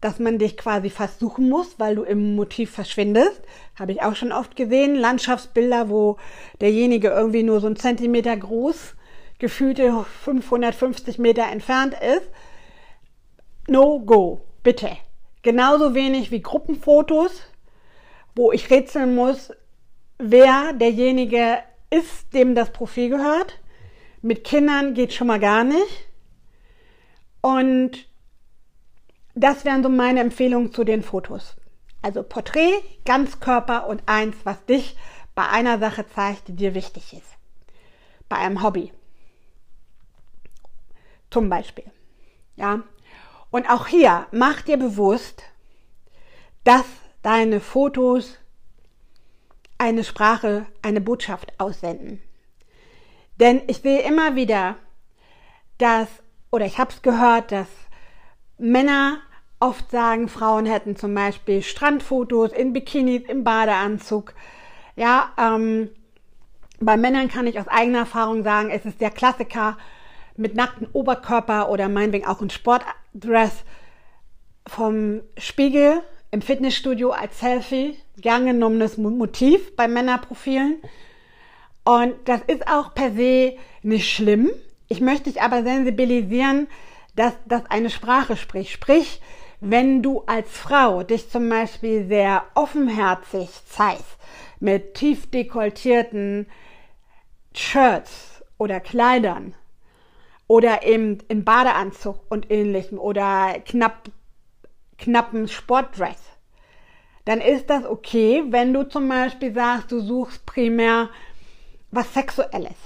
dass 0.01 0.19
man 0.19 0.39
dich 0.39 0.57
quasi 0.57 0.91
fast 0.91 1.21
suchen 1.21 1.49
muss, 1.49 1.79
weil 1.79 1.95
du 1.95 2.03
im 2.03 2.35
Motiv 2.35 2.71
verschwindest. 2.73 3.41
Habe 3.79 3.93
ich 3.93 4.03
auch 4.03 4.17
schon 4.17 4.33
oft 4.33 4.57
gesehen. 4.57 4.97
Landschaftsbilder, 4.97 5.89
wo 5.89 6.17
derjenige 6.61 7.09
irgendwie 7.09 7.43
nur 7.43 7.61
so 7.61 7.69
ein 7.69 7.77
Zentimeter 7.77 8.37
groß, 8.37 8.95
gefühlte 9.39 10.05
550 10.25 11.19
Meter 11.19 11.45
entfernt 11.45 11.95
ist. 11.95 12.29
No 13.69 14.01
go, 14.01 14.41
bitte. 14.63 14.91
Genauso 15.43 15.95
wenig 15.95 16.31
wie 16.31 16.43
Gruppenfotos, 16.43 17.43
wo 18.35 18.51
ich 18.51 18.71
rätseln 18.71 19.15
muss, 19.15 19.53
wer 20.19 20.73
derjenige 20.73 21.59
ist, 21.91 22.33
dem 22.35 22.55
das 22.55 22.71
Profil 22.71 23.11
gehört. 23.11 23.59
Mit 24.23 24.45
Kindern 24.45 24.95
geht 24.95 25.13
schon 25.13 25.29
mal 25.29 25.41
gar 25.41 25.65
nicht. 25.65 26.09
Und 27.41 28.09
das 29.35 29.65
wären 29.65 29.83
so 29.83 29.89
meine 29.89 30.21
Empfehlungen 30.21 30.73
zu 30.73 30.85
den 30.85 31.03
Fotos. 31.03 31.57
Also 32.03 32.23
Porträt, 32.23 32.83
Ganzkörper 33.05 33.87
und 33.87 34.03
eins, 34.07 34.37
was 34.45 34.65
dich 34.67 34.97
bei 35.35 35.49
einer 35.49 35.79
Sache 35.79 36.07
zeigt, 36.09 36.49
die 36.49 36.57
dir 36.57 36.75
wichtig 36.75 37.13
ist. 37.13 37.37
Bei 38.29 38.37
einem 38.37 38.63
Hobby. 38.63 38.93
Zum 41.31 41.49
Beispiel. 41.49 41.91
Ja. 42.57 42.83
Und 43.51 43.71
auch 43.71 43.87
hier 43.87 44.27
mach 44.33 44.63
dir 44.63 44.77
bewusst, 44.77 45.45
dass 46.65 46.85
deine 47.23 47.61
Fotos 47.61 48.39
eine 49.79 50.03
Sprache, 50.03 50.67
eine 50.83 51.01
Botschaft 51.01 51.59
aussenden. 51.59 52.21
Denn 53.41 53.63
ich 53.67 53.79
sehe 53.79 54.03
immer 54.03 54.35
wieder, 54.35 54.77
dass, 55.79 56.09
oder 56.51 56.67
ich 56.67 56.79
habe 56.79 56.91
es 56.91 57.03
gehört, 57.03 57.53
dass 57.53 57.69
Männer 58.59 59.19
oft 59.61 59.91
sagen, 59.91 60.29
Frauen 60.29 60.67
hätten 60.67 60.97
zum 60.97 61.15
Beispiel 61.15 61.63
Strandfotos 61.63 62.53
in 62.53 62.73
Bikinis, 62.73 63.23
im 63.29 63.45
Badeanzug. 63.45 64.35
Ja, 64.97 65.31
ähm, 65.39 65.91
bei 66.81 66.97
Männern 66.97 67.29
kann 67.29 67.47
ich 67.47 67.59
aus 67.59 67.69
eigener 67.69 68.01
Erfahrung 68.01 68.45
sagen, 68.45 68.71
es 68.71 68.85
ist 68.85 69.01
der 69.01 69.11
Klassiker 69.11 69.77
mit 70.37 70.55
nacktem 70.55 70.89
Oberkörper 70.93 71.69
oder 71.71 71.89
meinetwegen 71.89 72.27
auch 72.27 72.41
ein 72.41 72.51
Sportdress 72.51 73.65
vom 74.67 75.23
Spiegel 75.37 76.03
im 76.31 76.43
Fitnessstudio 76.43 77.11
als 77.11 77.41
Selfie, 77.41 77.97
gern 78.19 78.47
genommenes 78.47 78.97
Motiv 78.99 79.75
bei 79.75 79.89
Männerprofilen. 79.89 80.77
Und 81.89 82.17
das 82.27 82.43
ist 82.49 82.69
auch 82.69 82.93
per 82.93 83.13
se 83.13 83.57
nicht 83.83 84.13
schlimm. 84.13 84.51
Ich 84.89 85.01
möchte 85.01 85.31
dich 85.31 85.41
aber 85.41 85.63
sensibilisieren, 85.63 86.69
dass 87.17 87.33
das 87.47 87.65
eine 87.71 87.89
Sprache 87.89 88.37
spricht. 88.37 88.73
Sprich, 88.73 89.23
wenn 89.61 90.03
du 90.03 90.23
als 90.27 90.51
Frau 90.51 91.03
dich 91.03 91.31
zum 91.31 91.49
Beispiel 91.49 92.07
sehr 92.07 92.45
offenherzig 92.55 93.49
zeigst, 93.65 94.19
mit 94.61 94.97
tief 94.97 95.31
dekoltierten 95.31 96.47
Shirts 97.55 98.45
oder 98.59 98.81
Kleidern 98.81 99.55
oder 100.47 100.83
eben 100.83 101.21
im 101.29 101.43
Badeanzug 101.43 102.21
und 102.29 102.51
ähnlichem 102.51 102.99
oder 102.99 103.61
knapp, 103.65 104.11
knappen 104.99 105.49
Sportdress, 105.49 106.21
dann 107.25 107.41
ist 107.41 107.71
das 107.71 107.87
okay, 107.87 108.45
wenn 108.49 108.75
du 108.75 108.87
zum 108.87 109.09
Beispiel 109.09 109.55
sagst, 109.55 109.91
du 109.91 110.01
suchst 110.01 110.45
primär 110.45 111.09
was 111.91 112.13
Sexuelles. 112.13 112.77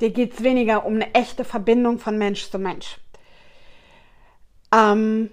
Dir 0.00 0.10
geht 0.10 0.34
es 0.34 0.42
weniger 0.42 0.84
um 0.84 0.94
eine 0.94 1.14
echte 1.14 1.44
Verbindung 1.44 1.98
von 1.98 2.18
Mensch 2.18 2.50
zu 2.50 2.58
Mensch. 2.58 2.98
Ähm, 4.74 5.30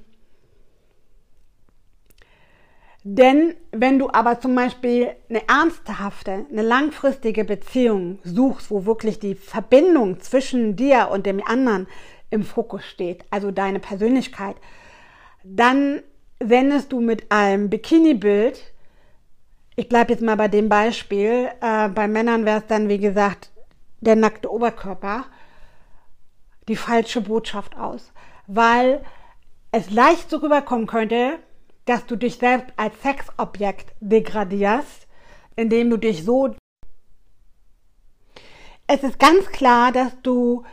denn 3.03 3.55
wenn 3.71 3.97
du 3.97 4.09
aber 4.11 4.39
zum 4.39 4.53
Beispiel 4.53 5.11
eine 5.29 5.47
ernsthafte, 5.47 6.45
eine 6.51 6.61
langfristige 6.61 7.45
Beziehung 7.45 8.19
suchst, 8.23 8.69
wo 8.69 8.85
wirklich 8.85 9.19
die 9.19 9.35
Verbindung 9.35 10.19
zwischen 10.19 10.75
dir 10.75 11.09
und 11.11 11.25
dem 11.25 11.41
anderen 11.45 11.87
im 12.29 12.43
Fokus 12.43 12.85
steht, 12.85 13.23
also 13.31 13.51
deine 13.51 13.79
Persönlichkeit, 13.79 14.57
dann 15.43 16.03
sendest 16.41 16.91
du 16.91 16.99
mit 16.99 17.31
einem 17.31 17.69
Bikini-Bild, 17.69 18.61
ich 19.79 19.87
bleibe 19.87 20.11
jetzt 20.11 20.21
mal 20.21 20.35
bei 20.35 20.49
dem 20.49 20.67
Beispiel, 20.67 21.49
äh, 21.61 21.87
bei 21.87 22.09
Männern 22.09 22.43
wäre 22.43 22.59
es 22.59 22.67
dann, 22.67 22.89
wie 22.89 22.97
gesagt, 22.97 23.49
der 24.01 24.17
nackte 24.17 24.51
Oberkörper, 24.51 25.23
die 26.67 26.75
falsche 26.75 27.21
Botschaft 27.21 27.77
aus, 27.77 28.11
weil 28.45 29.01
es 29.71 29.89
leicht 29.89 30.29
so 30.29 30.37
rüberkommen 30.39 30.85
könnte, 30.85 31.39
dass 31.85 32.05
du 32.05 32.17
dich 32.17 32.35
selbst 32.35 32.73
als 32.75 33.01
Sexobjekt 33.01 33.93
degradierst, 34.01 35.07
indem 35.55 35.89
du 35.91 35.95
dich 35.95 36.25
so. 36.25 36.53
Es 38.85 39.01
ist 39.01 39.17
ganz 39.17 39.45
klar, 39.45 39.93
dass 39.93 40.11
du 40.23 40.65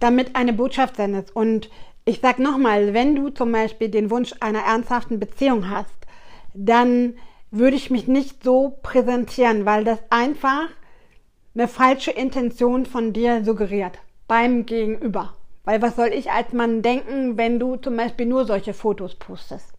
damit 0.00 0.34
eine 0.34 0.54
Botschaft 0.54 0.96
sendest. 0.96 1.36
Und 1.36 1.68
ich 2.06 2.20
sag 2.22 2.38
nochmal, 2.38 2.94
wenn 2.94 3.16
du 3.16 3.28
zum 3.28 3.52
Beispiel 3.52 3.90
den 3.90 4.10
Wunsch 4.10 4.32
einer 4.40 4.60
ernsthaften 4.60 5.20
Beziehung 5.20 5.68
hast, 5.68 6.06
dann 6.54 7.18
würde 7.58 7.76
ich 7.76 7.90
mich 7.90 8.06
nicht 8.06 8.42
so 8.42 8.78
präsentieren, 8.82 9.64
weil 9.66 9.84
das 9.84 9.98
einfach 10.10 10.68
eine 11.54 11.68
falsche 11.68 12.10
Intention 12.10 12.86
von 12.86 13.12
dir 13.12 13.44
suggeriert 13.44 13.98
beim 14.28 14.66
Gegenüber. 14.66 15.34
Weil 15.64 15.82
was 15.82 15.96
soll 15.96 16.08
ich 16.08 16.30
als 16.30 16.52
Mann 16.52 16.82
denken, 16.82 17.36
wenn 17.36 17.58
du 17.58 17.76
zum 17.76 17.96
Beispiel 17.96 18.26
nur 18.26 18.44
solche 18.44 18.74
Fotos 18.74 19.14
postest? 19.16 19.72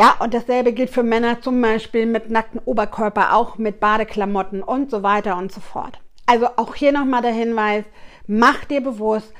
Ja, 0.00 0.16
und 0.20 0.32
dasselbe 0.32 0.72
gilt 0.72 0.90
für 0.90 1.02
Männer 1.02 1.40
zum 1.40 1.60
Beispiel 1.60 2.06
mit 2.06 2.30
nacktem 2.30 2.60
Oberkörper, 2.64 3.34
auch 3.34 3.58
mit 3.58 3.80
Badeklamotten 3.80 4.62
und 4.62 4.90
so 4.90 5.02
weiter 5.02 5.36
und 5.36 5.50
so 5.50 5.60
fort. 5.60 6.00
Also 6.26 6.46
auch 6.56 6.74
hier 6.74 6.92
nochmal 6.92 7.22
der 7.22 7.32
Hinweis, 7.32 7.84
mach 8.26 8.64
dir 8.64 8.80
bewusst, 8.80 9.32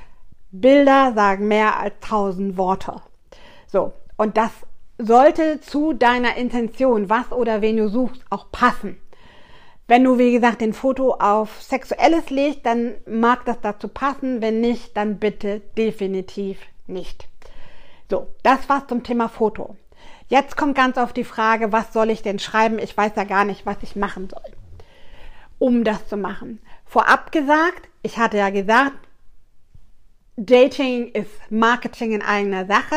Bilder 0.51 1.13
sagen 1.13 1.47
mehr 1.47 1.79
als 1.79 1.93
tausend 2.01 2.57
Worte. 2.57 3.01
So, 3.67 3.93
und 4.17 4.35
das 4.35 4.51
sollte 4.99 5.61
zu 5.61 5.93
deiner 5.93 6.35
Intention, 6.35 7.09
was 7.09 7.31
oder 7.31 7.61
wen 7.61 7.77
du 7.77 7.89
suchst, 7.89 8.21
auch 8.29 8.51
passen. 8.51 8.97
Wenn 9.87 10.03
du, 10.03 10.19
wie 10.19 10.31
gesagt, 10.31 10.61
den 10.61 10.73
Foto 10.73 11.15
auf 11.15 11.63
Sexuelles 11.63 12.29
legst, 12.29 12.63
dann 12.63 12.93
mag 13.07 13.45
das 13.45 13.59
dazu 13.61 13.87
passen. 13.87 14.39
Wenn 14.39 14.61
nicht, 14.61 14.95
dann 14.95 15.17
bitte 15.17 15.61
definitiv 15.77 16.59
nicht. 16.85 17.27
So, 18.07 18.27
das 18.43 18.69
war's 18.69 18.85
zum 18.87 19.03
Thema 19.03 19.29
Foto. 19.29 19.75
Jetzt 20.27 20.57
kommt 20.57 20.75
ganz 20.75 20.97
auf 20.97 21.11
die 21.11 21.23
Frage, 21.23 21.71
was 21.71 21.91
soll 21.91 22.11
ich 22.11 22.21
denn 22.21 22.37
schreiben? 22.37 22.77
Ich 22.77 22.95
weiß 22.95 23.13
ja 23.15 23.23
gar 23.23 23.45
nicht, 23.45 23.65
was 23.65 23.77
ich 23.81 23.95
machen 23.95 24.29
soll, 24.29 24.51
um 25.57 25.83
das 25.83 26.07
zu 26.07 26.17
machen. 26.17 26.61
Vorab 26.85 27.31
gesagt, 27.31 27.89
ich 28.03 28.17
hatte 28.17 28.37
ja 28.37 28.51
gesagt, 28.51 28.97
Dating 30.35 31.11
ist 31.11 31.31
Marketing 31.49 32.11
in 32.11 32.21
eigener 32.21 32.65
Sache. 32.65 32.95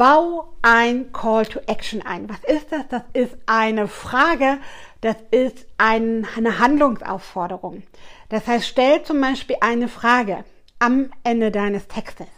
Bau 0.00 0.54
ein 0.62 1.12
Call 1.12 1.44
to 1.44 1.60
Action 1.66 2.00
ein. 2.00 2.26
Was 2.30 2.42
ist 2.44 2.72
das? 2.72 2.88
Das 2.88 3.02
ist 3.12 3.36
eine 3.44 3.86
Frage, 3.86 4.56
das 5.02 5.16
ist 5.30 5.66
ein, 5.76 6.26
eine 6.34 6.58
Handlungsaufforderung. 6.58 7.82
Das 8.30 8.46
heißt, 8.46 8.66
stell 8.66 9.02
zum 9.02 9.20
Beispiel 9.20 9.56
eine 9.60 9.88
Frage 9.88 10.44
am 10.78 11.10
Ende 11.22 11.50
deines 11.50 11.86
Textes, 11.86 12.28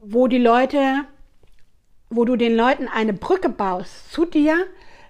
wo 0.00 0.28
die 0.28 0.38
Leute 0.38 1.06
wo 2.08 2.24
du 2.24 2.36
den 2.36 2.54
Leuten 2.54 2.86
eine 2.86 3.14
Brücke 3.14 3.48
baust 3.48 4.12
zu 4.12 4.24
dir, 4.24 4.66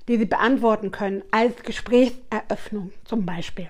die 0.09 0.17
sie 0.17 0.25
beantworten 0.25 0.91
können, 0.91 1.23
als 1.31 1.63
Gesprächseröffnung 1.63 2.91
zum 3.05 3.27
Beispiel. 3.27 3.69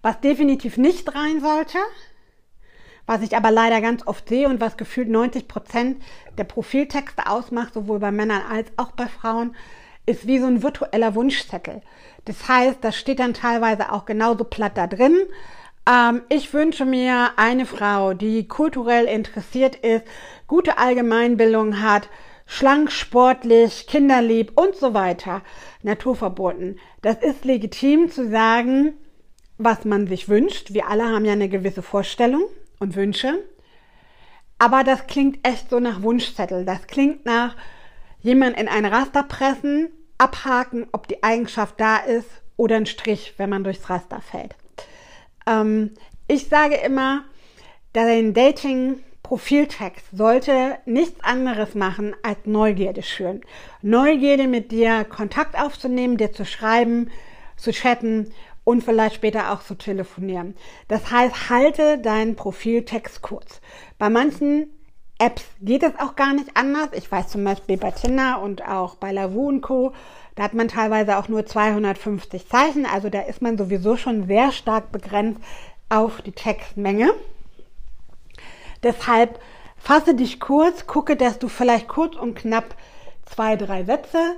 Was 0.00 0.20
definitiv 0.20 0.76
nicht 0.76 1.12
rein 1.12 1.40
sollte, 1.40 1.78
was 3.06 3.22
ich 3.22 3.36
aber 3.36 3.50
leider 3.50 3.80
ganz 3.80 4.06
oft 4.06 4.28
sehe 4.28 4.48
und 4.48 4.60
was 4.60 4.76
gefühlt 4.76 5.08
90 5.08 5.48
Prozent 5.48 6.02
der 6.36 6.44
Profiltexte 6.44 7.28
ausmacht, 7.28 7.74
sowohl 7.74 8.00
bei 8.00 8.10
Männern 8.10 8.42
als 8.50 8.68
auch 8.76 8.92
bei 8.92 9.06
Frauen, 9.06 9.54
ist 10.06 10.26
wie 10.26 10.38
so 10.38 10.46
ein 10.46 10.62
virtueller 10.62 11.14
Wunschzettel. 11.14 11.82
Das 12.24 12.48
heißt, 12.48 12.78
das 12.80 12.96
steht 12.96 13.20
dann 13.20 13.34
teilweise 13.34 13.92
auch 13.92 14.04
genauso 14.04 14.44
platt 14.44 14.76
da 14.76 14.86
drin. 14.86 15.16
Ähm, 15.88 16.22
ich 16.28 16.52
wünsche 16.52 16.84
mir 16.84 17.30
eine 17.36 17.66
Frau, 17.66 18.14
die 18.14 18.46
kulturell 18.48 19.06
interessiert 19.06 19.76
ist, 19.76 20.04
gute 20.46 20.78
Allgemeinbildung 20.78 21.80
hat, 21.80 22.08
schlank, 22.46 22.92
sportlich, 22.92 23.86
kinderlieb 23.86 24.52
und 24.54 24.76
so 24.76 24.94
weiter, 24.94 25.42
naturverboten. 25.82 26.78
Das 27.02 27.16
ist 27.22 27.44
legitim 27.44 28.10
zu 28.10 28.28
sagen, 28.28 28.94
was 29.58 29.84
man 29.84 30.06
sich 30.06 30.28
wünscht. 30.28 30.72
Wir 30.72 30.88
alle 30.88 31.04
haben 31.04 31.24
ja 31.24 31.32
eine 31.32 31.48
gewisse 31.48 31.82
Vorstellung 31.82 32.44
und 32.78 32.96
Wünsche. 32.96 33.44
Aber 34.58 34.84
das 34.84 35.06
klingt 35.06 35.46
echt 35.46 35.70
so 35.70 35.80
nach 35.80 36.02
Wunschzettel. 36.02 36.64
Das 36.64 36.86
klingt 36.86 37.26
nach 37.26 37.56
jemand 38.20 38.58
in 38.58 38.68
ein 38.68 38.86
Raster 38.86 39.22
pressen, 39.22 39.90
abhaken, 40.18 40.86
ob 40.92 41.08
die 41.08 41.22
Eigenschaft 41.22 41.78
da 41.78 41.98
ist 41.98 42.28
oder 42.56 42.76
ein 42.76 42.86
Strich, 42.86 43.34
wenn 43.36 43.50
man 43.50 43.64
durchs 43.64 43.88
Raster 43.90 44.20
fällt. 44.20 44.54
Ähm, 45.46 45.92
ich 46.26 46.48
sage 46.48 46.76
immer, 46.76 47.24
dein 47.92 48.34
Dating-Profiltext 48.34 50.06
sollte 50.12 50.78
nichts 50.86 51.22
anderes 51.22 51.74
machen 51.74 52.16
als 52.22 52.38
Neugierde 52.46 53.02
schüren. 53.02 53.42
Neugierde 53.82 54.48
mit 54.48 54.72
dir 54.72 55.04
Kontakt 55.04 55.58
aufzunehmen, 55.58 56.16
dir 56.16 56.32
zu 56.32 56.44
schreiben, 56.44 57.10
zu 57.56 57.72
chatten 57.72 58.32
und 58.66 58.82
vielleicht 58.82 59.14
später 59.14 59.52
auch 59.52 59.62
zu 59.62 59.76
telefonieren. 59.76 60.56
Das 60.88 61.12
heißt, 61.12 61.50
halte 61.50 61.98
deinen 61.98 62.34
Profiltext 62.34 63.22
kurz. 63.22 63.60
Bei 63.96 64.10
manchen 64.10 64.66
Apps 65.20 65.44
geht 65.60 65.84
es 65.84 65.92
auch 66.00 66.16
gar 66.16 66.34
nicht 66.34 66.50
anders. 66.56 66.88
Ich 66.92 67.10
weiß 67.10 67.28
zum 67.28 67.44
Beispiel 67.44 67.76
bei 67.76 67.92
Tinder 67.92 68.42
und 68.42 68.66
auch 68.66 68.96
bei 68.96 69.12
Lavu 69.12 69.46
und 69.46 69.60
Co. 69.60 69.92
Da 70.34 70.42
hat 70.42 70.54
man 70.54 70.66
teilweise 70.66 71.16
auch 71.16 71.28
nur 71.28 71.46
250 71.46 72.48
Zeichen. 72.48 72.86
Also 72.86 73.08
da 73.08 73.20
ist 73.20 73.40
man 73.40 73.56
sowieso 73.56 73.96
schon 73.96 74.26
sehr 74.26 74.50
stark 74.50 74.90
begrenzt 74.90 75.40
auf 75.88 76.20
die 76.22 76.32
Textmenge. 76.32 77.14
Deshalb 78.82 79.38
fasse 79.76 80.16
dich 80.16 80.40
kurz, 80.40 80.88
gucke, 80.88 81.14
dass 81.14 81.38
du 81.38 81.46
vielleicht 81.46 81.86
kurz 81.86 82.16
und 82.16 82.34
knapp 82.34 82.74
zwei, 83.26 83.54
drei 83.54 83.84
Sätze 83.84 84.34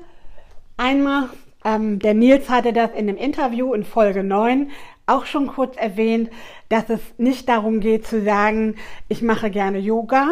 einmachst. 0.77 1.48
Ähm, 1.65 1.99
der 1.99 2.15
Nils 2.15 2.49
hatte 2.49 2.73
das 2.73 2.91
in 2.93 3.07
dem 3.07 3.17
Interview 3.17 3.75
in 3.75 3.85
Folge 3.85 4.23
9 4.23 4.71
auch 5.07 5.27
schon 5.27 5.49
kurz 5.49 5.77
erwähnt, 5.77 6.31
dass 6.69 6.89
es 6.91 7.01
nicht 7.17 7.49
darum 7.49 7.81
geht 7.81 8.07
zu 8.07 8.23
sagen, 8.23 8.77
ich 9.09 9.23
mache 9.23 9.51
gerne 9.51 9.79
Yoga 9.79 10.29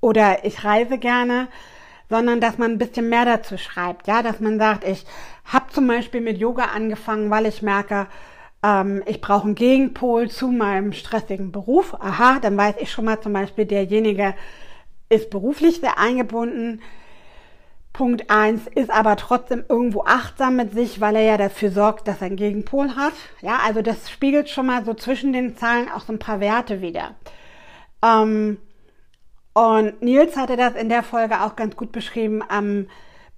oder 0.00 0.44
ich 0.44 0.64
reise 0.64 0.98
gerne, 0.98 1.48
sondern 2.10 2.40
dass 2.40 2.58
man 2.58 2.72
ein 2.72 2.78
bisschen 2.78 3.08
mehr 3.08 3.24
dazu 3.24 3.56
schreibt. 3.56 4.06
Ja, 4.06 4.22
dass 4.22 4.40
man 4.40 4.58
sagt, 4.58 4.86
ich 4.86 5.04
habe 5.46 5.72
zum 5.72 5.86
Beispiel 5.86 6.20
mit 6.20 6.38
Yoga 6.38 6.66
angefangen, 6.66 7.30
weil 7.30 7.46
ich 7.46 7.62
merke, 7.62 8.06
ähm, 8.62 9.02
ich 9.06 9.20
brauche 9.20 9.44
einen 9.44 9.54
Gegenpol 9.54 10.30
zu 10.30 10.48
meinem 10.48 10.92
stressigen 10.92 11.50
Beruf. 11.50 11.94
Aha, 11.94 12.38
dann 12.40 12.56
weiß 12.56 12.76
ich 12.80 12.90
schon 12.90 13.06
mal 13.06 13.20
zum 13.20 13.32
Beispiel, 13.32 13.64
derjenige 13.64 14.34
ist 15.08 15.30
beruflich 15.30 15.80
sehr 15.80 15.98
eingebunden. 15.98 16.82
Punkt 17.94 18.28
eins 18.28 18.62
ist 18.74 18.90
aber 18.90 19.14
trotzdem 19.14 19.64
irgendwo 19.68 20.02
achtsam 20.02 20.56
mit 20.56 20.72
sich, 20.72 21.00
weil 21.00 21.14
er 21.14 21.22
ja 21.22 21.36
dafür 21.38 21.70
sorgt, 21.70 22.08
dass 22.08 22.20
er 22.20 22.26
einen 22.26 22.36
Gegenpol 22.36 22.96
hat. 22.96 23.12
Ja, 23.40 23.60
also 23.64 23.82
das 23.82 24.10
spiegelt 24.10 24.50
schon 24.50 24.66
mal 24.66 24.84
so 24.84 24.94
zwischen 24.94 25.32
den 25.32 25.56
Zahlen 25.56 25.88
auch 25.88 26.00
so 26.00 26.12
ein 26.12 26.18
paar 26.18 26.40
Werte 26.40 26.80
wieder. 26.80 27.14
Ähm, 28.04 28.58
und 29.52 30.02
Nils 30.02 30.36
hatte 30.36 30.56
das 30.56 30.74
in 30.74 30.88
der 30.88 31.04
Folge 31.04 31.40
auch 31.42 31.54
ganz 31.54 31.76
gut 31.76 31.92
beschrieben 31.92 32.42
am 32.46 32.88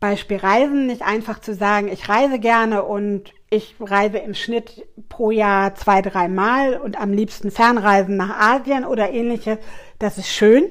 Beispiel 0.01 0.39
Reisen. 0.39 0.87
Nicht 0.87 1.03
einfach 1.03 1.39
zu 1.41 1.55
sagen, 1.55 1.89
ich 1.89 2.09
reise 2.09 2.39
gerne 2.39 2.83
und 2.83 3.35
ich 3.51 3.77
reise 3.79 4.17
im 4.17 4.33
Schnitt 4.33 4.87
pro 5.11 5.31
Jahr 5.31 5.75
zwei, 5.75 6.01
drei 6.01 6.29
Mal 6.29 6.81
und 6.81 6.99
am 6.99 7.13
liebsten 7.13 7.51
Fernreisen 7.51 8.17
nach 8.17 8.41
Asien 8.41 8.87
oder 8.87 9.11
ähnliches. 9.11 9.59
Das 9.99 10.17
ist 10.17 10.29
schön 10.31 10.65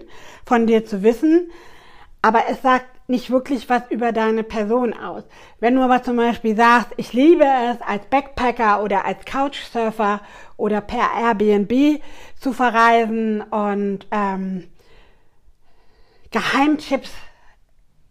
von 0.43 0.65
dir 0.65 0.85
zu 0.85 1.03
wissen. 1.03 1.51
Aber 2.23 2.45
es 2.49 2.63
sagt 2.63 2.94
nicht 3.07 3.29
wirklich 3.29 3.69
was 3.69 3.83
über 3.89 4.11
deine 4.11 4.43
Person 4.43 4.93
aus. 4.93 5.23
Wenn 5.59 5.75
du 5.75 5.81
aber 5.81 6.01
zum 6.01 6.17
Beispiel 6.17 6.55
sagst, 6.55 6.89
ich 6.97 7.13
liebe 7.13 7.43
es 7.43 7.81
als 7.81 8.05
Backpacker 8.07 8.81
oder 8.83 9.05
als 9.05 9.25
Couchsurfer 9.25 10.21
oder 10.57 10.81
per 10.81 11.09
Airbnb 11.19 12.01
zu 12.39 12.53
verreisen 12.53 13.41
und 13.41 14.07
ähm, 14.11 14.67
Geheimtipps 16.31 17.11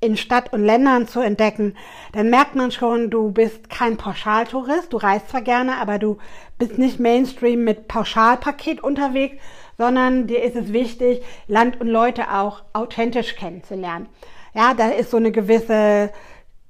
in 0.00 0.16
Stadt 0.16 0.52
und 0.52 0.64
Ländern 0.64 1.08
zu 1.08 1.20
entdecken, 1.20 1.76
dann 2.12 2.30
merkt 2.30 2.54
man 2.54 2.70
schon, 2.70 3.10
du 3.10 3.32
bist 3.32 3.70
kein 3.70 3.96
Pauschaltourist. 3.96 4.92
Du 4.92 4.98
reist 4.98 5.30
zwar 5.30 5.42
gerne, 5.42 5.76
aber 5.78 5.98
du 5.98 6.18
bist 6.58 6.78
nicht 6.78 7.00
Mainstream 7.00 7.64
mit 7.64 7.88
Pauschalpaket 7.88 8.82
unterwegs, 8.82 9.36
sondern 9.78 10.26
dir 10.26 10.42
ist 10.42 10.56
es 10.56 10.72
wichtig, 10.72 11.22
Land 11.48 11.80
und 11.80 11.88
Leute 11.88 12.30
auch 12.32 12.62
authentisch 12.74 13.34
kennenzulernen. 13.34 14.08
Ja, 14.54 14.74
da 14.74 14.88
ist 14.88 15.10
so 15.10 15.16
eine 15.16 15.32
gewisse 15.32 16.10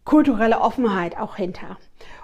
kulturelle 0.04 0.60
Offenheit 0.60 1.16
auch 1.18 1.36
hinter. 1.36 1.78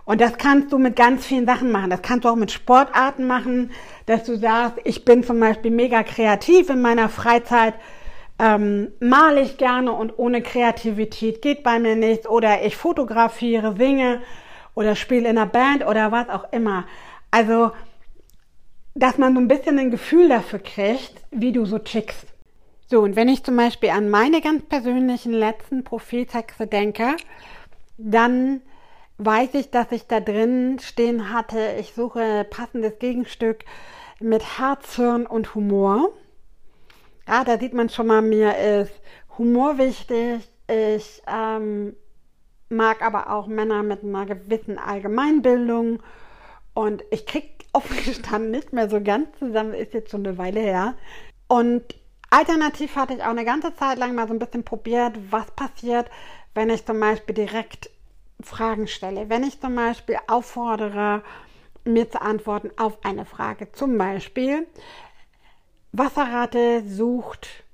Und 0.04 0.20
das 0.20 0.38
kannst 0.38 0.72
du 0.72 0.78
mit 0.78 0.96
ganz 0.96 1.24
vielen 1.24 1.46
Sachen 1.46 1.70
machen. 1.70 1.90
Das 1.90 2.02
kannst 2.02 2.24
du 2.24 2.30
auch 2.30 2.36
mit 2.36 2.50
Sportarten 2.50 3.26
machen, 3.26 3.70
dass 4.06 4.24
du 4.24 4.36
sagst, 4.36 4.78
ich 4.84 5.04
bin 5.04 5.22
zum 5.22 5.38
Beispiel 5.38 5.70
mega 5.70 6.02
kreativ 6.02 6.70
in 6.70 6.80
meiner 6.80 7.08
Freizeit 7.08 7.74
ähm, 8.40 8.88
male 9.00 9.42
ich 9.42 9.58
gerne 9.58 9.92
und 9.92 10.18
ohne 10.18 10.42
Kreativität 10.42 11.42
geht 11.42 11.62
bei 11.62 11.78
mir 11.78 11.94
nichts 11.94 12.26
oder 12.26 12.64
ich 12.64 12.74
fotografiere, 12.74 13.76
singe 13.76 14.22
oder 14.74 14.96
spiele 14.96 15.28
in 15.28 15.36
einer 15.36 15.46
Band 15.46 15.86
oder 15.86 16.10
was 16.10 16.28
auch 16.30 16.50
immer. 16.52 16.86
Also, 17.30 17.72
dass 18.94 19.18
man 19.18 19.34
so 19.34 19.40
ein 19.40 19.48
bisschen 19.48 19.78
ein 19.78 19.90
Gefühl 19.90 20.28
dafür 20.30 20.58
kriegt, 20.58 21.14
wie 21.30 21.52
du 21.52 21.66
so 21.66 21.78
tickst. 21.78 22.29
So, 22.90 23.02
und 23.02 23.14
wenn 23.14 23.28
ich 23.28 23.44
zum 23.44 23.56
Beispiel 23.56 23.90
an 23.90 24.10
meine 24.10 24.40
ganz 24.40 24.64
persönlichen 24.64 25.32
letzten 25.32 25.84
Profiltexte 25.84 26.66
denke, 26.66 27.14
dann 27.98 28.62
weiß 29.18 29.54
ich, 29.54 29.70
dass 29.70 29.92
ich 29.92 30.08
da 30.08 30.18
drin 30.18 30.80
stehen 30.80 31.32
hatte, 31.32 31.76
ich 31.78 31.94
suche 31.94 32.44
passendes 32.50 32.98
Gegenstück 32.98 33.64
mit 34.18 34.58
Herz, 34.58 34.96
Hirn 34.96 35.24
und 35.26 35.54
Humor. 35.54 36.08
Ja, 37.28 37.44
da 37.44 37.60
sieht 37.60 37.74
man 37.74 37.90
schon 37.90 38.08
mal, 38.08 38.22
mir 38.22 38.58
ist 38.58 39.00
Humor 39.38 39.78
wichtig. 39.78 40.50
Ich 40.66 41.22
ähm, 41.28 41.94
mag 42.70 43.02
aber 43.02 43.30
auch 43.30 43.46
Männer 43.46 43.84
mit 43.84 44.02
einer 44.02 44.26
gewissen 44.26 44.78
Allgemeinbildung. 44.78 46.02
Und 46.74 47.04
ich 47.12 47.24
krieg 47.24 47.66
offen 47.72 47.96
gestanden 48.04 48.50
nicht 48.50 48.72
mehr 48.72 48.90
so 48.90 49.00
ganz 49.00 49.38
zusammen, 49.38 49.74
ist 49.74 49.94
jetzt 49.94 50.10
schon 50.10 50.26
eine 50.26 50.38
Weile 50.38 50.58
her. 50.58 50.96
Und 51.46 51.99
alternativ 52.30 52.96
hatte 52.96 53.14
ich 53.14 53.22
auch 53.22 53.28
eine 53.28 53.44
ganze 53.44 53.74
Zeit 53.74 53.98
lang 53.98 54.14
mal 54.14 54.26
so 54.26 54.34
ein 54.34 54.38
bisschen 54.38 54.64
probiert, 54.64 55.16
was 55.30 55.50
passiert, 55.50 56.10
wenn 56.54 56.70
ich 56.70 56.86
zum 56.86 56.98
Beispiel 56.98 57.34
direkt 57.34 57.90
Fragen 58.42 58.88
stelle. 58.88 59.28
Wenn 59.28 59.44
ich 59.44 59.60
zum 59.60 59.74
Beispiel 59.74 60.16
auffordere, 60.26 61.22
mir 61.84 62.10
zu 62.10 62.20
antworten 62.20 62.70
auf 62.76 63.04
eine 63.04 63.24
Frage. 63.24 63.72
Zum 63.72 63.98
Beispiel, 63.98 64.66
Wasserrate 65.92 66.82
sucht 66.86 67.64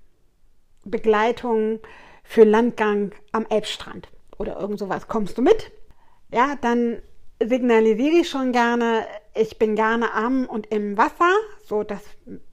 Begleitung 0.85 1.81
für 2.23 2.45
Landgang 2.45 3.13
am 3.33 3.47
Elbstrand 3.49 4.09
oder 4.39 4.59
irgend 4.59 4.79
sowas. 4.79 5.09
Kommst 5.09 5.39
du 5.39 5.43
mit? 5.43 5.73
Ja, 6.33 6.57
dann 6.61 7.03
signalisiere 7.43 8.21
ich 8.21 8.31
schon 8.31 8.53
gerne, 8.53 9.07
ich 9.35 9.59
bin 9.59 9.77
gerne 9.77 10.13
am 10.15 10.47
und 10.47 10.67
im 10.69 10.97
Wasser. 10.97 11.33
So, 11.65 11.83
das 11.83 12.03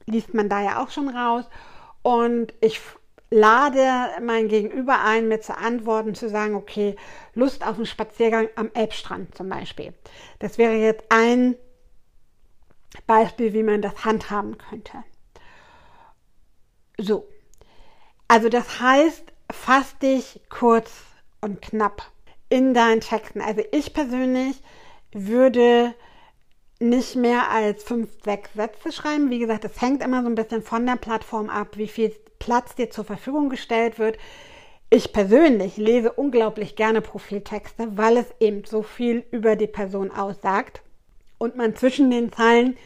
liest 0.06 0.34
man 0.34 0.48
da 0.48 0.62
ja 0.62 0.82
auch 0.82 0.90
schon 0.90 1.08
raus. 1.08 1.48
Und 2.04 2.52
ich 2.60 2.82
lade 3.30 4.20
mein 4.20 4.48
Gegenüber 4.48 5.00
ein, 5.00 5.26
mir 5.26 5.40
zu 5.40 5.56
antworten, 5.56 6.14
zu 6.14 6.28
sagen, 6.28 6.54
okay, 6.54 6.96
Lust 7.32 7.66
auf 7.66 7.76
einen 7.76 7.86
Spaziergang 7.86 8.48
am 8.56 8.70
Elbstrand 8.74 9.34
zum 9.34 9.48
Beispiel. 9.48 9.94
Das 10.38 10.58
wäre 10.58 10.74
jetzt 10.74 11.04
ein 11.08 11.56
Beispiel, 13.06 13.54
wie 13.54 13.62
man 13.62 13.80
das 13.80 14.04
handhaben 14.04 14.58
könnte. 14.58 15.02
So. 16.98 17.26
Also 18.28 18.50
das 18.50 18.80
heißt, 18.80 19.32
fass 19.50 19.98
dich 19.98 20.42
kurz 20.50 20.92
und 21.40 21.62
knapp 21.62 22.02
in 22.50 22.74
deinen 22.74 23.00
Texten. 23.00 23.40
Also 23.40 23.62
ich 23.72 23.94
persönlich 23.94 24.62
würde 25.12 25.94
nicht 26.80 27.16
mehr 27.16 27.50
als 27.50 27.84
fünf, 27.84 28.10
sechs 28.22 28.52
Sätze 28.54 28.92
schreiben. 28.92 29.30
Wie 29.30 29.38
gesagt, 29.38 29.64
es 29.64 29.80
hängt 29.80 30.02
immer 30.02 30.22
so 30.22 30.28
ein 30.28 30.34
bisschen 30.34 30.62
von 30.62 30.86
der 30.86 30.96
Plattform 30.96 31.48
ab, 31.48 31.76
wie 31.76 31.88
viel 31.88 32.14
Platz 32.38 32.74
dir 32.74 32.90
zur 32.90 33.04
Verfügung 33.04 33.48
gestellt 33.48 33.98
wird. 33.98 34.18
Ich 34.90 35.12
persönlich 35.12 35.76
lese 35.76 36.12
unglaublich 36.12 36.76
gerne 36.76 37.00
Profiltexte, 37.00 37.96
weil 37.96 38.16
es 38.16 38.26
eben 38.38 38.64
so 38.64 38.82
viel 38.82 39.24
über 39.30 39.56
die 39.56 39.66
Person 39.66 40.10
aussagt 40.10 40.82
und 41.38 41.56
man 41.56 41.74
zwischen 41.74 42.10
den 42.10 42.32
Zeilen 42.32 42.76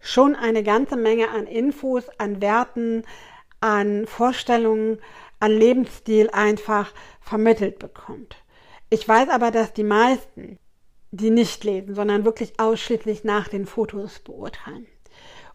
schon 0.00 0.36
eine 0.36 0.62
ganze 0.62 0.96
Menge 0.96 1.30
an 1.30 1.46
Infos, 1.46 2.08
an 2.18 2.40
Werten, 2.40 3.04
an 3.60 4.06
Vorstellungen, 4.06 4.98
an 5.40 5.52
Lebensstil 5.52 6.30
einfach 6.32 6.92
vermittelt 7.20 7.78
bekommt. 7.78 8.36
Ich 8.90 9.06
weiß 9.06 9.28
aber, 9.28 9.50
dass 9.50 9.72
die 9.72 9.84
meisten, 9.84 10.58
die 11.10 11.30
nicht 11.30 11.64
lesen, 11.64 11.94
sondern 11.94 12.24
wirklich 12.24 12.58
ausschließlich 12.60 13.24
nach 13.24 13.48
den 13.48 13.66
Fotos 13.66 14.18
beurteilen. 14.18 14.86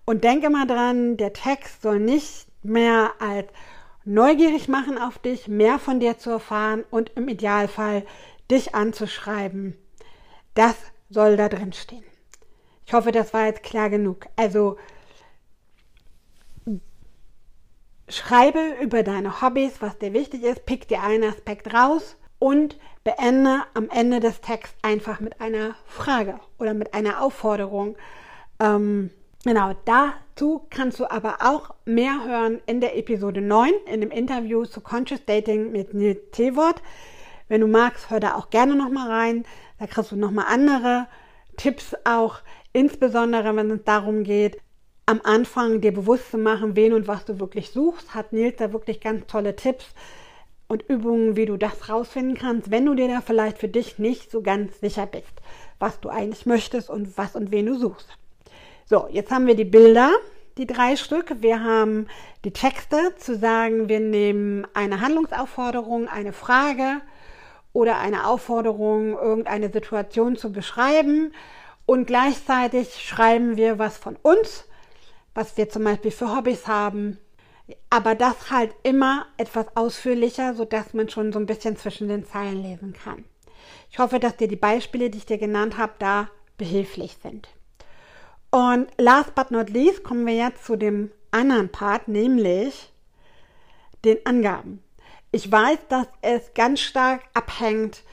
Und 0.06 0.24
denke 0.24 0.50
mal 0.50 0.68
dran, 0.68 1.18
der 1.18 1.34
Text 1.34 1.82
soll 1.82 2.00
nicht 2.00 2.48
mehr 2.64 3.12
als 3.20 3.48
neugierig 4.04 4.68
machen 4.68 4.98
auf 4.98 5.20
dich, 5.20 5.48
mehr 5.48 5.80
von 5.80 6.00
dir 6.00 6.18
zu 6.18 6.32
erfahren 6.32 6.84
und 6.90 7.12
im 7.16 7.28
Idealfall 7.28 8.06
dich 8.52 8.76
anzuschreiben. 8.76 9.78
Das 10.56 10.76
soll 11.10 11.38
da 11.38 11.48
drin 11.50 11.74
stehen. 11.74 12.04
Ich 12.86 12.94
hoffe, 12.94 13.12
das 13.12 13.34
war 13.34 13.46
jetzt 13.46 13.64
klar 13.64 13.90
genug. 13.90 14.28
Also 14.36 14.78
schreibe 18.10 18.76
über 18.82 19.04
deine 19.04 19.42
Hobbys, 19.42 19.82
was 19.82 19.98
dir 19.98 20.14
wichtig 20.14 20.44
ist, 20.44 20.66
pick 20.66 20.88
dir 20.88 21.02
einen 21.02 21.24
Aspekt 21.24 21.74
raus 21.74 22.18
und 22.44 22.78
beende 23.06 23.62
am 23.74 23.90
Ende 23.90 24.20
des 24.20 24.42
Texts 24.42 24.76
einfach 24.82 25.22
mit 25.22 25.40
einer 25.40 25.76
Frage 25.86 26.42
oder 26.60 26.74
mit 26.74 26.94
einer 26.94 27.22
Aufforderung. 27.22 27.96
Ähm, 28.60 29.12
genau, 29.46 29.72
dazu 29.86 30.68
kannst 30.70 31.00
du 31.00 31.10
aber 31.10 31.38
auch 31.40 31.74
mehr 31.86 32.26
hören 32.26 32.60
in 32.66 32.82
der 32.82 32.98
Episode 32.98 33.40
9, 33.40 33.72
in 33.86 34.02
dem 34.02 34.12
Interview 34.12 34.66
zu 34.66 34.82
Conscious 34.82 35.24
Dating 35.26 35.72
mit 35.72 35.94
Nils 35.94 36.20
Tewort. 36.34 36.82
Wenn 37.48 37.62
du 37.62 37.68
magst, 37.68 38.10
hör 38.10 38.20
da 38.20 38.36
auch 38.36 38.50
gerne 38.50 38.76
nochmal 38.76 39.10
rein. 39.10 39.46
Da 39.80 39.88
kriegst 39.88 40.12
du 40.12 40.18
nochmal 40.18 40.48
andere 40.50 41.08
Tipps 41.56 41.96
auch, 42.04 42.40
insbesondere 42.74 43.56
wenn 43.56 43.72
es 43.72 43.86
darum 43.86 44.26
geht, 44.26 44.60
am 45.06 45.22
Anfang 45.24 45.80
dir 45.80 45.94
bewusst 45.94 46.32
zu 46.32 46.38
machen, 46.38 46.76
wen 46.76 46.92
und 46.92 47.08
was 47.08 47.24
du 47.24 47.40
wirklich 47.40 47.72
suchst, 47.72 48.14
hat 48.14 48.34
Nils 48.34 48.58
da 48.58 48.74
wirklich 48.74 49.00
ganz 49.00 49.28
tolle 49.28 49.56
Tipps 49.56 49.86
und 50.74 50.90
Übungen, 50.90 51.36
wie 51.36 51.46
du 51.46 51.56
das 51.56 51.88
rausfinden 51.88 52.38
kannst, 52.38 52.72
wenn 52.72 52.86
du 52.86 52.96
dir 52.96 53.08
da 53.08 53.22
vielleicht 53.22 53.60
für 53.60 53.68
dich 53.68 54.00
nicht 54.00 54.32
so 54.32 54.42
ganz 54.42 54.80
sicher 54.80 55.06
bist, 55.06 55.42
was 55.80 56.00
du 56.00 56.10
eigentlich 56.10 56.46
möchtest 56.46 56.90
und 56.90 57.18
was 57.18 57.36
und 57.36 57.52
wen 57.52 57.68
du 57.68 57.78
suchst. 57.78 58.10
So, 58.86 59.08
jetzt 59.10 59.32
haben 59.32 59.48
wir 59.48 59.56
die 59.56 59.66
Bilder, 59.66 60.12
die 60.58 60.68
drei 60.68 60.96
Stück. 60.96 61.42
Wir 61.42 61.64
haben 61.64 62.08
die 62.44 62.52
Texte, 62.52 63.16
zu 63.18 63.38
sagen, 63.38 63.88
wir 63.88 64.00
nehmen 64.00 64.68
eine 64.74 65.00
Handlungsaufforderung, 65.00 66.08
eine 66.08 66.34
Frage 66.34 67.02
oder 67.72 68.00
eine 68.00 68.28
Aufforderung, 68.28 69.14
irgendeine 69.14 69.72
Situation 69.72 70.36
zu 70.36 70.52
beschreiben 70.52 71.34
und 71.86 72.08
gleichzeitig 72.08 73.02
schreiben 73.02 73.58
wir 73.58 73.78
was 73.78 73.98
von 73.98 74.16
uns, 74.22 74.68
was 75.36 75.56
wir 75.56 75.70
zum 75.70 75.84
Beispiel 75.84 76.12
für 76.12 76.36
Hobbys 76.36 76.68
haben, 76.68 77.20
aber 77.90 78.16
das 78.16 78.52
halt 78.52 78.76
immer 78.84 79.26
etwas 79.38 79.68
ausführlicher, 79.76 80.54
sodass 80.54 80.94
man 80.94 81.10
schon 81.10 81.32
so 81.32 81.40
ein 81.40 81.46
bisschen 81.46 81.78
zwischen 81.78 82.08
den 82.08 82.26
Zeilen 82.26 82.62
lesen 82.62 82.94
kann. 82.94 83.24
Ich 83.90 84.00
hoffe, 84.00 84.20
dass 84.20 84.38
dir 84.38 84.48
die 84.48 84.56
Beispiele, 84.56 85.10
die 85.10 85.20
ich 85.20 85.26
dir 85.26 85.38
genannt 85.38 85.78
habe, 85.78 85.94
da 86.00 86.30
behilflich 86.58 87.18
sind. 87.22 87.48
Und 88.50 88.88
last 88.98 89.36
but 89.36 89.52
not 89.52 89.70
least 89.70 90.04
kommen 90.04 90.26
wir 90.26 90.36
jetzt 90.36 90.66
zu 90.66 90.76
dem 90.76 91.12
anderen 91.32 91.70
Part, 91.70 92.08
nämlich 92.08 92.92
den 94.06 94.24
Angaben. 94.26 94.84
Ich 95.32 95.52
weiß, 95.52 95.80
dass 95.90 96.08
es 96.22 96.54
ganz 96.54 96.82
stark 96.82 97.22
abhängt 97.34 98.04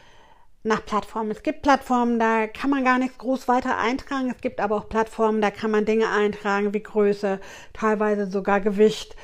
nach 0.62 0.84
Plattformen. 0.84 1.30
Es 1.30 1.42
gibt 1.42 1.62
Plattformen, 1.62 2.18
da 2.18 2.46
kann 2.46 2.70
man 2.70 2.84
gar 2.84 2.98
nichts 2.98 3.18
groß 3.18 3.48
weiter 3.48 3.78
eintragen. 3.78 4.30
Es 4.30 4.40
gibt 4.40 4.60
aber 4.60 4.76
auch 4.76 4.88
Plattformen, 4.88 5.40
da 5.40 5.50
kann 5.50 5.70
man 5.70 5.84
Dinge 5.84 6.08
eintragen 6.08 6.74
wie 6.74 6.82
Größe, 6.82 7.40
teilweise 7.72 8.26
sogar 8.26 8.60
Gewicht, 8.60 9.16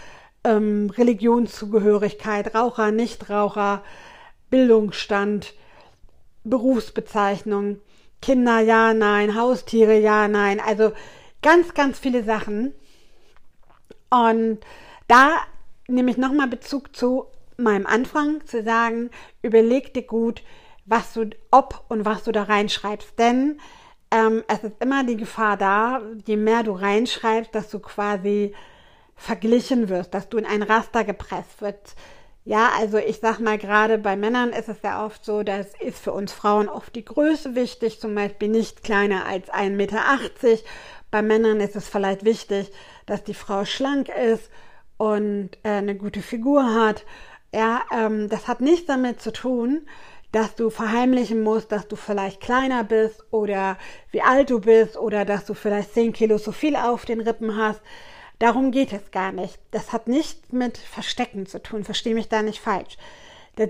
ähm, 0.46 0.90
Religionszugehörigkeit, 0.96 2.54
Raucher, 2.54 2.92
Nichtraucher, 2.92 3.82
Bildungsstand, 4.48 5.54
Berufsbezeichnung, 6.44 7.80
Kinder, 8.22 8.61
ja, 8.61 8.94
nein, 8.94 9.35
Haustiere, 9.35 9.98
ja, 9.98 10.28
nein. 10.28 10.61
Also 10.64 10.92
ganz, 11.42 11.74
ganz 11.74 11.98
viele 11.98 12.22
Sachen. 12.22 12.72
Und 14.09 14.61
da 15.09 15.38
nehme 15.88 16.11
ich 16.11 16.16
nochmal 16.16 16.48
Bezug 16.48 16.94
zu 16.94 17.26
meinem 17.56 17.87
Anfang, 17.87 18.46
zu 18.46 18.62
sagen, 18.62 19.11
überleg 19.42 19.94
dir 19.94 20.02
gut, 20.02 20.42
was 20.85 21.12
du, 21.14 21.30
ob 21.50 21.85
und 21.88 22.04
was 22.04 22.22
du 22.22 22.32
da 22.32 22.44
reinschreibst. 22.44 23.18
Denn 23.18 23.59
ähm, 24.12 24.44
es 24.46 24.62
ist 24.62 24.76
immer 24.80 25.02
die 25.04 25.16
Gefahr 25.16 25.56
da, 25.56 26.02
je 26.26 26.37
mehr 26.37 26.62
du 26.62 26.72
reinschreibst, 26.72 27.52
dass 27.54 27.68
du 27.70 27.80
quasi 27.80 28.54
verglichen 29.16 29.88
wirst, 29.88 30.14
dass 30.14 30.29
du 30.29 30.38
in 30.38 30.46
ein 30.46 30.62
Raster 30.62 31.02
gepresst 31.02 31.61
wirst. 31.61 31.96
Ja, 32.44 32.70
also 32.79 32.98
ich 32.98 33.18
sag 33.18 33.40
mal, 33.40 33.59
gerade 33.59 33.98
bei 33.98 34.14
Männern 34.14 34.50
ist 34.50 34.68
es 34.68 34.81
ja 34.83 35.05
oft 35.05 35.24
so, 35.24 35.42
dass 35.42 35.74
ist 35.81 35.98
für 35.98 36.12
uns 36.12 36.33
Frauen 36.33 36.68
oft 36.68 36.94
die 36.94 37.05
Größe 37.05 37.57
wichtig, 37.57 37.98
zum 37.98 38.14
Beispiel 38.14 38.48
nicht 38.48 38.85
kleiner 38.85 39.26
als 39.26 39.50
1,80 39.50 39.70
Meter. 39.70 40.02
Bei 41.11 41.22
Männern 41.22 41.61
ist 41.61 41.74
es 41.74 41.88
vielleicht 41.88 42.24
wichtig, 42.24 42.70
dass 43.07 43.24
die 43.24 43.35
Frau 43.35 43.64
schlank 43.64 44.09
ist 44.09 44.48
und 44.96 45.50
äh, 45.64 45.70
eine 45.70 45.96
gute 45.96 46.20
Figur 46.22 46.72
hat. 46.72 47.05
Ja, 47.52 47.83
ähm, 47.92 48.29
das 48.29 48.46
hat 48.46 48.61
nichts 48.61 48.87
damit 48.87 49.20
zu 49.20 49.33
tun, 49.33 49.87
dass 50.31 50.55
du 50.55 50.70
verheimlichen 50.70 51.42
musst, 51.42 51.72
dass 51.72 51.88
du 51.88 51.96
vielleicht 51.96 52.40
kleiner 52.40 52.85
bist 52.85 53.24
oder 53.31 53.79
wie 54.11 54.22
alt 54.22 54.50
du 54.50 54.61
bist 54.61 54.96
oder 54.96 55.24
dass 55.24 55.46
du 55.46 55.55
vielleicht 55.55 55.94
10 55.94 56.12
Kilo 56.12 56.38
zu 56.38 56.52
viel 56.52 56.76
auf 56.76 57.07
den 57.07 57.20
Rippen 57.20 57.57
hast. 57.57 57.81
Darum 58.38 58.70
geht 58.70 58.92
es 58.92 59.11
gar 59.11 59.33
nicht. 59.33 59.59
Das 59.70 59.92
hat 59.92 60.09
nichts 60.09 60.53
mit 60.53 60.77
Verstecken 60.77 61.46
zu 61.46 61.62
tun. 61.62 61.85
Verstehe 61.85 62.14
mich 62.14 62.29
da 62.29 62.42
nicht 62.42 62.61
falsch. 62.61 62.99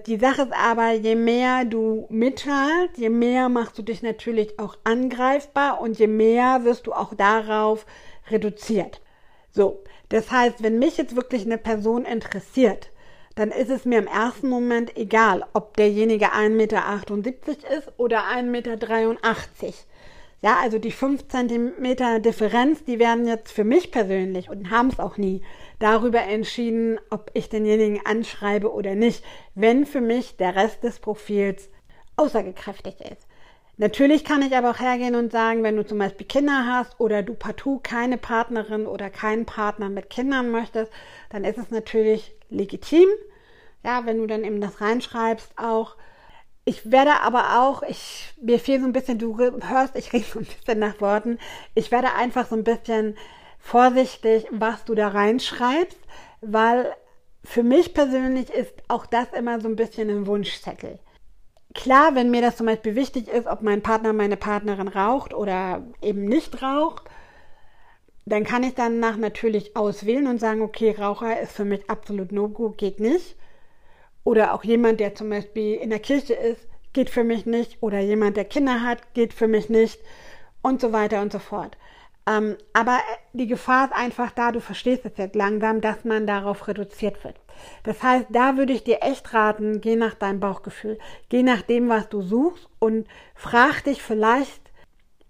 Die 0.06 0.18
Sache 0.18 0.42
ist 0.42 0.52
aber, 0.52 0.92
je 0.92 1.14
mehr 1.14 1.64
du 1.64 2.06
mitteilst, 2.10 2.98
je 2.98 3.08
mehr 3.08 3.48
machst 3.48 3.78
du 3.78 3.82
dich 3.82 4.02
natürlich 4.02 4.58
auch 4.58 4.76
angreifbar 4.82 5.80
und 5.80 5.96
je 6.00 6.08
mehr 6.08 6.64
wirst 6.64 6.88
du 6.88 6.92
auch 6.92 7.14
darauf 7.14 7.86
reduziert. 8.28 9.00
So, 9.52 9.84
das 10.08 10.32
heißt, 10.32 10.64
wenn 10.64 10.80
mich 10.80 10.96
jetzt 10.96 11.14
wirklich 11.14 11.44
eine 11.44 11.58
Person 11.58 12.04
interessiert, 12.04 12.90
dann 13.36 13.52
ist 13.52 13.70
es 13.70 13.84
mir 13.84 13.98
im 13.98 14.08
ersten 14.08 14.48
Moment 14.48 14.96
egal, 14.96 15.44
ob 15.52 15.76
derjenige 15.76 16.32
1,78 16.32 16.48
Meter 16.48 16.82
ist 17.78 17.92
oder 17.96 18.24
1,83 18.24 18.42
Meter. 18.42 18.74
Ja, 20.46 20.60
also 20.62 20.78
die 20.78 20.92
5 20.92 21.26
Zentimeter 21.26 22.20
Differenz, 22.20 22.84
die 22.84 23.00
werden 23.00 23.26
jetzt 23.26 23.50
für 23.50 23.64
mich 23.64 23.90
persönlich 23.90 24.48
und 24.48 24.70
haben 24.70 24.90
es 24.90 25.00
auch 25.00 25.16
nie 25.16 25.42
darüber 25.80 26.22
entschieden, 26.22 27.00
ob 27.10 27.32
ich 27.34 27.48
denjenigen 27.48 28.06
anschreibe 28.06 28.72
oder 28.72 28.94
nicht, 28.94 29.24
wenn 29.56 29.86
für 29.86 30.00
mich 30.00 30.36
der 30.36 30.54
Rest 30.54 30.84
des 30.84 31.00
Profils 31.00 31.68
aussagekräftig 32.14 33.00
ist. 33.00 33.26
Natürlich 33.76 34.24
kann 34.24 34.40
ich 34.40 34.56
aber 34.56 34.70
auch 34.70 34.78
hergehen 34.78 35.16
und 35.16 35.32
sagen, 35.32 35.64
wenn 35.64 35.74
du 35.74 35.84
zum 35.84 35.98
Beispiel 35.98 36.28
Kinder 36.28 36.64
hast 36.64 37.00
oder 37.00 37.24
du 37.24 37.34
partout 37.34 37.80
keine 37.82 38.16
Partnerin 38.16 38.86
oder 38.86 39.10
keinen 39.10 39.46
Partner 39.46 39.88
mit 39.88 40.10
Kindern 40.10 40.52
möchtest, 40.52 40.92
dann 41.30 41.42
ist 41.42 41.58
es 41.58 41.72
natürlich 41.72 42.36
legitim, 42.50 43.08
ja, 43.84 44.06
wenn 44.06 44.18
du 44.18 44.28
dann 44.28 44.44
eben 44.44 44.60
das 44.60 44.80
reinschreibst, 44.80 45.58
auch 45.58 45.96
ich 46.68 46.90
werde 46.90 47.20
aber 47.22 47.60
auch, 47.60 47.82
ich, 47.84 48.34
mir 48.42 48.58
fehlt 48.58 48.82
so 48.82 48.88
ein 48.88 48.92
bisschen, 48.92 49.18
du 49.18 49.38
hörst, 49.38 49.94
ich 49.94 50.12
rede 50.12 50.24
so 50.24 50.40
ein 50.40 50.46
bisschen 50.46 50.80
nach 50.80 51.00
Worten. 51.00 51.38
Ich 51.76 51.92
werde 51.92 52.12
einfach 52.14 52.48
so 52.48 52.56
ein 52.56 52.64
bisschen 52.64 53.16
vorsichtig, 53.60 54.46
was 54.50 54.84
du 54.84 54.96
da 54.96 55.08
reinschreibst, 55.08 55.98
weil 56.40 56.92
für 57.44 57.62
mich 57.62 57.94
persönlich 57.94 58.50
ist 58.50 58.74
auch 58.88 59.06
das 59.06 59.32
immer 59.32 59.60
so 59.60 59.68
ein 59.68 59.76
bisschen 59.76 60.10
ein 60.10 60.26
Wunschzettel. 60.26 60.98
Klar, 61.72 62.16
wenn 62.16 62.32
mir 62.32 62.42
das 62.42 62.56
zum 62.56 62.66
Beispiel 62.66 62.96
wichtig 62.96 63.28
ist, 63.28 63.46
ob 63.46 63.62
mein 63.62 63.82
Partner, 63.82 64.12
meine 64.12 64.36
Partnerin 64.36 64.88
raucht 64.88 65.34
oder 65.34 65.86
eben 66.02 66.24
nicht 66.24 66.62
raucht, 66.62 67.04
dann 68.24 68.42
kann 68.42 68.64
ich 68.64 68.74
danach 68.74 69.16
natürlich 69.16 69.76
auswählen 69.76 70.26
und 70.26 70.40
sagen, 70.40 70.62
okay, 70.62 70.96
Raucher 70.98 71.40
ist 71.40 71.52
für 71.52 71.64
mich 71.64 71.88
absolut 71.88 72.32
no-go, 72.32 72.70
geht 72.70 72.98
nicht. 72.98 73.36
Oder 74.26 74.54
auch 74.54 74.64
jemand, 74.64 74.98
der 74.98 75.14
zum 75.14 75.30
Beispiel 75.30 75.74
in 75.76 75.90
der 75.90 76.00
Kirche 76.00 76.34
ist, 76.34 76.66
geht 76.92 77.10
für 77.10 77.22
mich 77.22 77.46
nicht. 77.46 77.80
Oder 77.80 78.00
jemand, 78.00 78.36
der 78.36 78.44
Kinder 78.44 78.82
hat, 78.82 79.14
geht 79.14 79.32
für 79.32 79.46
mich 79.46 79.68
nicht. 79.68 80.00
Und 80.62 80.80
so 80.80 80.92
weiter 80.92 81.22
und 81.22 81.30
so 81.30 81.38
fort. 81.38 81.78
Ähm, 82.28 82.56
aber 82.72 82.98
die 83.34 83.46
Gefahr 83.46 83.84
ist 83.84 83.94
einfach 83.94 84.32
da, 84.32 84.50
du 84.50 84.60
verstehst 84.60 85.04
es 85.04 85.16
jetzt 85.16 85.36
langsam, 85.36 85.80
dass 85.80 86.04
man 86.04 86.26
darauf 86.26 86.66
reduziert 86.66 87.22
wird. 87.22 87.36
Das 87.84 88.02
heißt, 88.02 88.26
da 88.30 88.56
würde 88.56 88.72
ich 88.72 88.82
dir 88.82 88.98
echt 89.02 89.32
raten, 89.32 89.80
geh 89.80 89.94
nach 89.94 90.14
deinem 90.14 90.40
Bauchgefühl, 90.40 90.98
geh 91.28 91.44
nach 91.44 91.62
dem, 91.62 91.88
was 91.88 92.08
du 92.08 92.20
suchst 92.20 92.68
und 92.80 93.06
frag 93.36 93.84
dich 93.84 94.02
vielleicht 94.02 94.72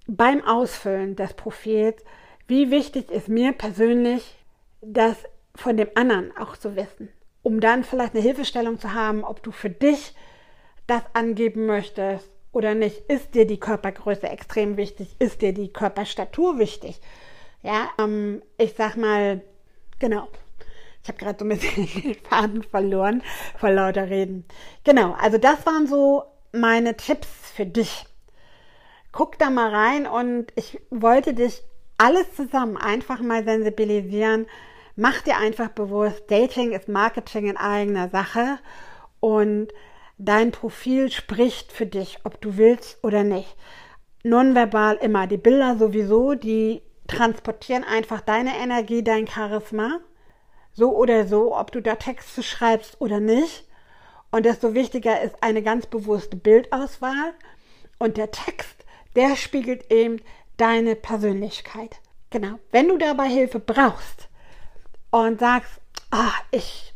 beim 0.06 0.42
Ausfüllen 0.42 1.16
des 1.16 1.34
Profils, 1.34 2.02
wie 2.46 2.70
wichtig 2.70 3.10
ist 3.10 3.28
mir 3.28 3.52
persönlich, 3.52 4.42
das 4.80 5.16
von 5.54 5.76
dem 5.76 5.90
anderen 5.94 6.34
auch 6.38 6.56
zu 6.56 6.76
wissen 6.76 7.10
um 7.46 7.60
dann 7.60 7.84
vielleicht 7.84 8.14
eine 8.14 8.24
Hilfestellung 8.24 8.80
zu 8.80 8.92
haben, 8.92 9.22
ob 9.22 9.40
du 9.40 9.52
für 9.52 9.70
dich 9.70 10.16
das 10.88 11.02
angeben 11.12 11.66
möchtest 11.66 12.28
oder 12.50 12.74
nicht. 12.74 13.08
Ist 13.08 13.36
dir 13.36 13.46
die 13.46 13.60
Körpergröße 13.60 14.28
extrem 14.28 14.76
wichtig? 14.76 15.14
Ist 15.20 15.42
dir 15.42 15.52
die 15.54 15.72
Körperstatur 15.72 16.58
wichtig? 16.58 17.00
Ja, 17.62 17.88
ähm, 18.00 18.42
ich 18.58 18.74
sag 18.76 18.96
mal, 18.96 19.42
genau. 20.00 20.26
Ich 21.04 21.08
habe 21.08 21.18
gerade 21.18 21.38
so 21.38 21.44
ein 21.44 21.50
bisschen 21.50 21.86
den 22.02 22.16
Faden 22.16 22.64
verloren 22.64 23.22
vor 23.56 23.70
lauter 23.70 24.10
Reden. 24.10 24.44
Genau, 24.82 25.12
also 25.12 25.38
das 25.38 25.64
waren 25.66 25.86
so 25.86 26.24
meine 26.50 26.96
Tipps 26.96 27.28
für 27.54 27.64
dich. 27.64 28.06
Guck 29.12 29.38
da 29.38 29.50
mal 29.50 29.72
rein 29.72 30.08
und 30.08 30.46
ich 30.56 30.80
wollte 30.90 31.32
dich 31.32 31.62
alles 31.96 32.34
zusammen 32.34 32.76
einfach 32.76 33.20
mal 33.20 33.44
sensibilisieren. 33.44 34.46
Mach 34.98 35.20
dir 35.20 35.36
einfach 35.36 35.68
bewusst, 35.68 36.24
Dating 36.30 36.72
ist 36.72 36.88
Marketing 36.88 37.48
in 37.50 37.58
eigener 37.58 38.08
Sache 38.08 38.58
und 39.20 39.68
dein 40.16 40.52
Profil 40.52 41.10
spricht 41.12 41.70
für 41.70 41.84
dich, 41.84 42.18
ob 42.24 42.40
du 42.40 42.56
willst 42.56 43.04
oder 43.04 43.22
nicht. 43.22 43.56
Nonverbal 44.22 44.96
immer. 44.96 45.26
Die 45.26 45.36
Bilder 45.36 45.76
sowieso, 45.76 46.34
die 46.34 46.80
transportieren 47.08 47.84
einfach 47.84 48.22
deine 48.22 48.56
Energie, 48.56 49.04
dein 49.04 49.28
Charisma. 49.28 50.00
So 50.72 50.96
oder 50.96 51.26
so, 51.26 51.54
ob 51.54 51.72
du 51.72 51.82
da 51.82 51.96
Texte 51.96 52.42
schreibst 52.42 52.98
oder 52.98 53.20
nicht. 53.20 53.68
Und 54.30 54.46
desto 54.46 54.72
wichtiger 54.72 55.20
ist 55.20 55.42
eine 55.42 55.62
ganz 55.62 55.84
bewusste 55.86 56.38
Bildauswahl. 56.38 57.34
Und 57.98 58.16
der 58.16 58.30
Text, 58.30 58.86
der 59.14 59.36
spiegelt 59.36 59.92
eben 59.92 60.22
deine 60.56 60.96
Persönlichkeit. 60.96 61.96
Genau. 62.30 62.58
Wenn 62.72 62.88
du 62.88 62.96
dabei 62.96 63.28
Hilfe 63.28 63.60
brauchst 63.60 64.30
und 65.24 65.40
sagst, 65.40 65.80
ah, 66.10 66.32
ich 66.50 66.94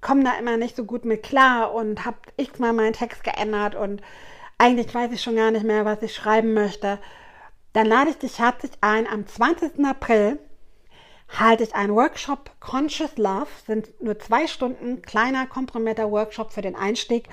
komme 0.00 0.24
da 0.24 0.38
immer 0.38 0.56
nicht 0.56 0.76
so 0.76 0.84
gut 0.84 1.04
mit 1.04 1.22
klar 1.22 1.72
und 1.72 2.04
habe 2.04 2.16
x-mal 2.36 2.72
meinen 2.72 2.94
Text 2.94 3.22
geändert 3.22 3.74
und 3.74 4.02
eigentlich 4.58 4.94
weiß 4.94 5.12
ich 5.12 5.22
schon 5.22 5.36
gar 5.36 5.50
nicht 5.50 5.64
mehr, 5.64 5.84
was 5.84 6.02
ich 6.02 6.14
schreiben 6.14 6.52
möchte, 6.52 6.98
dann 7.72 7.86
lade 7.86 8.10
ich 8.10 8.18
dich 8.18 8.38
herzlich 8.38 8.72
ein. 8.80 9.06
Am 9.06 9.26
20. 9.26 9.84
April 9.84 10.38
halte 11.28 11.62
ich 11.62 11.74
einen 11.74 11.94
Workshop 11.94 12.50
Conscious 12.60 13.16
Love, 13.16 13.46
sind 13.66 14.00
nur 14.02 14.18
zwei 14.18 14.46
Stunden, 14.46 15.02
kleiner, 15.02 15.46
komprimierter 15.46 16.10
Workshop 16.10 16.52
für 16.52 16.62
den 16.62 16.76
Einstieg. 16.76 17.28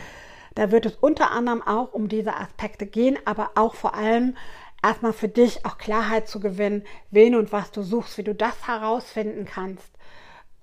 Da 0.55 0.71
wird 0.71 0.85
es 0.85 0.95
unter 0.95 1.31
anderem 1.31 1.61
auch 1.61 1.93
um 1.93 2.07
diese 2.07 2.35
Aspekte 2.35 2.85
gehen, 2.85 3.17
aber 3.25 3.51
auch 3.55 3.75
vor 3.75 3.95
allem 3.95 4.37
erstmal 4.83 5.13
für 5.13 5.27
dich 5.27 5.65
auch 5.65 5.77
Klarheit 5.77 6.27
zu 6.27 6.39
gewinnen, 6.39 6.83
wen 7.11 7.35
und 7.35 7.51
was 7.51 7.71
du 7.71 7.81
suchst, 7.81 8.17
wie 8.17 8.23
du 8.23 8.35
das 8.35 8.67
herausfinden 8.67 9.45
kannst, 9.45 9.96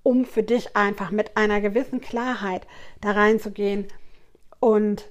um 0.04 0.24
für 0.24 0.44
dich 0.44 0.76
einfach 0.76 1.10
mit 1.10 1.36
einer 1.36 1.60
gewissen 1.60 2.00
Klarheit 2.00 2.64
da 3.00 3.10
reinzugehen 3.10 3.88
und 4.60 5.10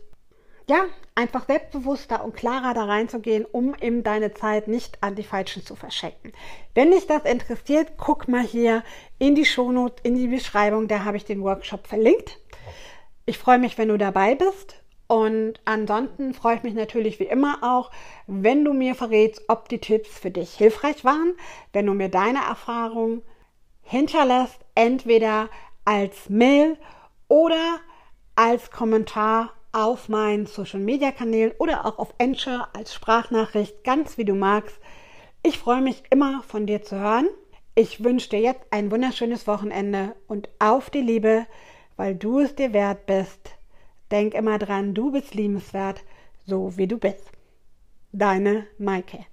ja, 0.70 0.86
einfach 1.16 1.46
selbstbewusster 1.46 2.24
und 2.24 2.36
klarer 2.36 2.74
da 2.74 2.86
reinzugehen, 2.86 3.44
um 3.44 3.76
eben 3.82 4.04
deine 4.04 4.34
Zeit 4.34 4.70
nicht 4.70 5.04
an 5.04 5.16
die 5.16 5.24
Falschen 5.24 5.66
zu 5.66 5.76
verschenken. 5.76 6.32
Wenn 6.74 6.92
dich 6.92 7.06
das 7.06 7.26
interessiert, 7.26 7.94
guck 7.98 8.30
mal 8.30 8.44
hier 8.44 8.84
in 9.20 9.36
die 9.36 9.46
Shownote, 9.46 10.02
in 10.04 10.16
die 10.16 10.28
Beschreibung, 10.28 10.88
da 10.88 11.04
habe 11.04 11.18
ich 11.18 11.26
den 11.26 11.44
Workshop 11.44 11.88
verlinkt. 11.88 12.40
Ich 13.26 13.38
freue 13.38 13.60
mich, 13.60 13.78
wenn 13.78 13.90
du 13.90 13.98
dabei 13.98 14.36
bist 14.36 14.82
und 15.08 15.60
ansonsten 15.66 16.34
freue 16.34 16.56
ich 16.56 16.64
mich 16.64 16.74
natürlich 16.76 17.20
wie 17.20 17.26
immer 17.26 17.60
auch, 17.62 17.92
wenn 18.28 18.64
du 18.64 18.74
mir 18.74 18.96
verrätst, 18.96 19.44
ob 19.50 19.68
die 19.70 19.80
Tipps 19.80 20.18
für 20.18 20.32
dich 20.32 20.54
hilfreich 20.54 21.04
waren, 21.04 21.34
wenn 21.74 21.86
du 21.86 21.94
mir 21.94 22.10
deine 22.10 22.40
Erfahrungen 22.40 23.22
hinterlässt, 23.84 24.60
entweder 24.76 25.50
als 25.86 26.30
Mail 26.30 26.78
oder 27.28 27.80
als 28.36 28.72
Kommentar 28.72 29.54
auf 29.72 30.08
meinen 30.08 30.46
Social 30.46 30.80
Media 30.80 31.12
Kanälen 31.12 31.52
oder 31.58 31.86
auch 31.86 31.98
auf 31.98 32.14
Anchor 32.20 32.70
als 32.74 32.94
Sprachnachricht, 32.94 33.84
ganz 33.84 34.18
wie 34.18 34.26
du 34.26 34.34
magst. 34.34 34.78
Ich 35.42 35.58
freue 35.58 35.82
mich 35.82 36.04
immer 36.10 36.44
von 36.44 36.66
dir 36.66 36.84
zu 36.84 37.00
hören. 37.00 37.28
Ich 37.76 38.04
wünsche 38.04 38.30
dir 38.30 38.40
jetzt 38.40 38.66
ein 38.70 38.92
wunderschönes 38.92 39.48
Wochenende 39.48 40.16
und 40.28 40.48
auf 40.60 40.90
die 40.90 41.02
Liebe, 41.02 41.48
weil 41.98 42.16
du 42.16 42.40
es 42.40 42.56
dir 42.56 42.72
wert 42.72 43.08
bist. 43.08 43.56
Denk 44.12 44.36
immer 44.36 44.60
dran, 44.60 44.94
du 44.94 45.12
bist 45.12 45.34
liebenswert, 45.34 46.04
so 46.46 46.78
wie 46.78 46.88
du 46.88 46.98
bist. 46.98 47.32
Deine 48.12 48.68
Maike. 48.78 49.26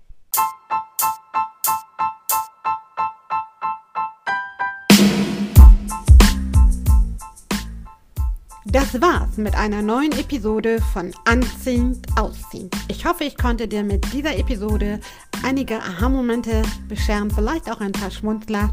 Das 8.73 9.01
war's 9.01 9.37
mit 9.37 9.57
einer 9.57 9.83
neuen 9.83 10.13
Episode 10.13 10.81
von 10.93 11.13
Anziehend 11.25 12.07
Ausziehend. 12.17 12.73
Ich 12.87 13.05
hoffe, 13.05 13.25
ich 13.25 13.37
konnte 13.37 13.67
dir 13.67 13.83
mit 13.83 14.13
dieser 14.13 14.39
Episode 14.39 15.01
einige 15.43 15.81
Aha-Momente 15.81 16.63
bescheren, 16.87 17.33
vielleicht 17.33 17.69
auch 17.69 17.81
ein 17.81 17.91
paar 17.91 18.13
Schmunzler 18.13 18.73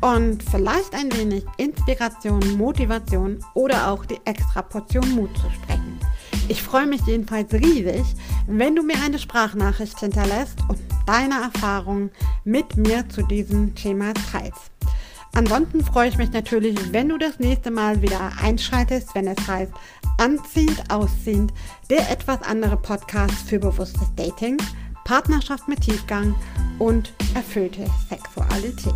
und 0.00 0.44
vielleicht 0.44 0.94
ein 0.94 1.12
wenig 1.12 1.44
Inspiration, 1.56 2.56
Motivation 2.56 3.44
oder 3.54 3.90
auch 3.90 4.04
die 4.04 4.20
extra 4.26 4.62
Portion 4.62 5.10
Mut 5.16 5.36
zu 5.36 5.50
sprechen. 5.50 5.98
Ich 6.46 6.62
freue 6.62 6.86
mich 6.86 7.00
jedenfalls 7.00 7.52
riesig, 7.52 8.04
wenn 8.46 8.76
du 8.76 8.84
mir 8.84 9.02
eine 9.04 9.18
Sprachnachricht 9.18 9.98
hinterlässt 9.98 10.60
und 10.68 10.78
deine 11.04 11.42
Erfahrungen 11.52 12.12
mit 12.44 12.76
mir 12.76 13.08
zu 13.08 13.22
diesem 13.22 13.74
Thema 13.74 14.12
teilst. 14.30 14.75
Ansonsten 15.36 15.84
freue 15.84 16.08
ich 16.08 16.16
mich 16.16 16.32
natürlich, 16.32 16.94
wenn 16.94 17.10
du 17.10 17.18
das 17.18 17.38
nächste 17.38 17.70
Mal 17.70 18.00
wieder 18.00 18.32
einschaltest, 18.40 19.14
wenn 19.14 19.28
es 19.28 19.46
heißt 19.46 19.70
Anziehend, 20.16 20.90
Ausziehend, 20.90 21.52
der 21.90 22.10
etwas 22.10 22.40
andere 22.42 22.78
Podcast 22.78 23.46
für 23.46 23.58
bewusstes 23.58 24.08
Dating, 24.16 24.56
Partnerschaft 25.04 25.68
mit 25.68 25.82
Tiefgang 25.82 26.34
und 26.78 27.12
erfüllte 27.34 27.84
Sexualität. 28.08 28.94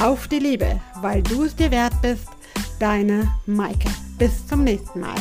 Auf 0.00 0.28
die 0.28 0.38
Liebe, 0.38 0.80
weil 1.00 1.20
du 1.24 1.42
es 1.42 1.56
dir 1.56 1.72
wert 1.72 2.00
bist, 2.00 2.28
deine 2.78 3.28
Maike. 3.46 3.90
Bis 4.18 4.46
zum 4.46 4.62
nächsten 4.62 5.00
Mal. 5.00 5.16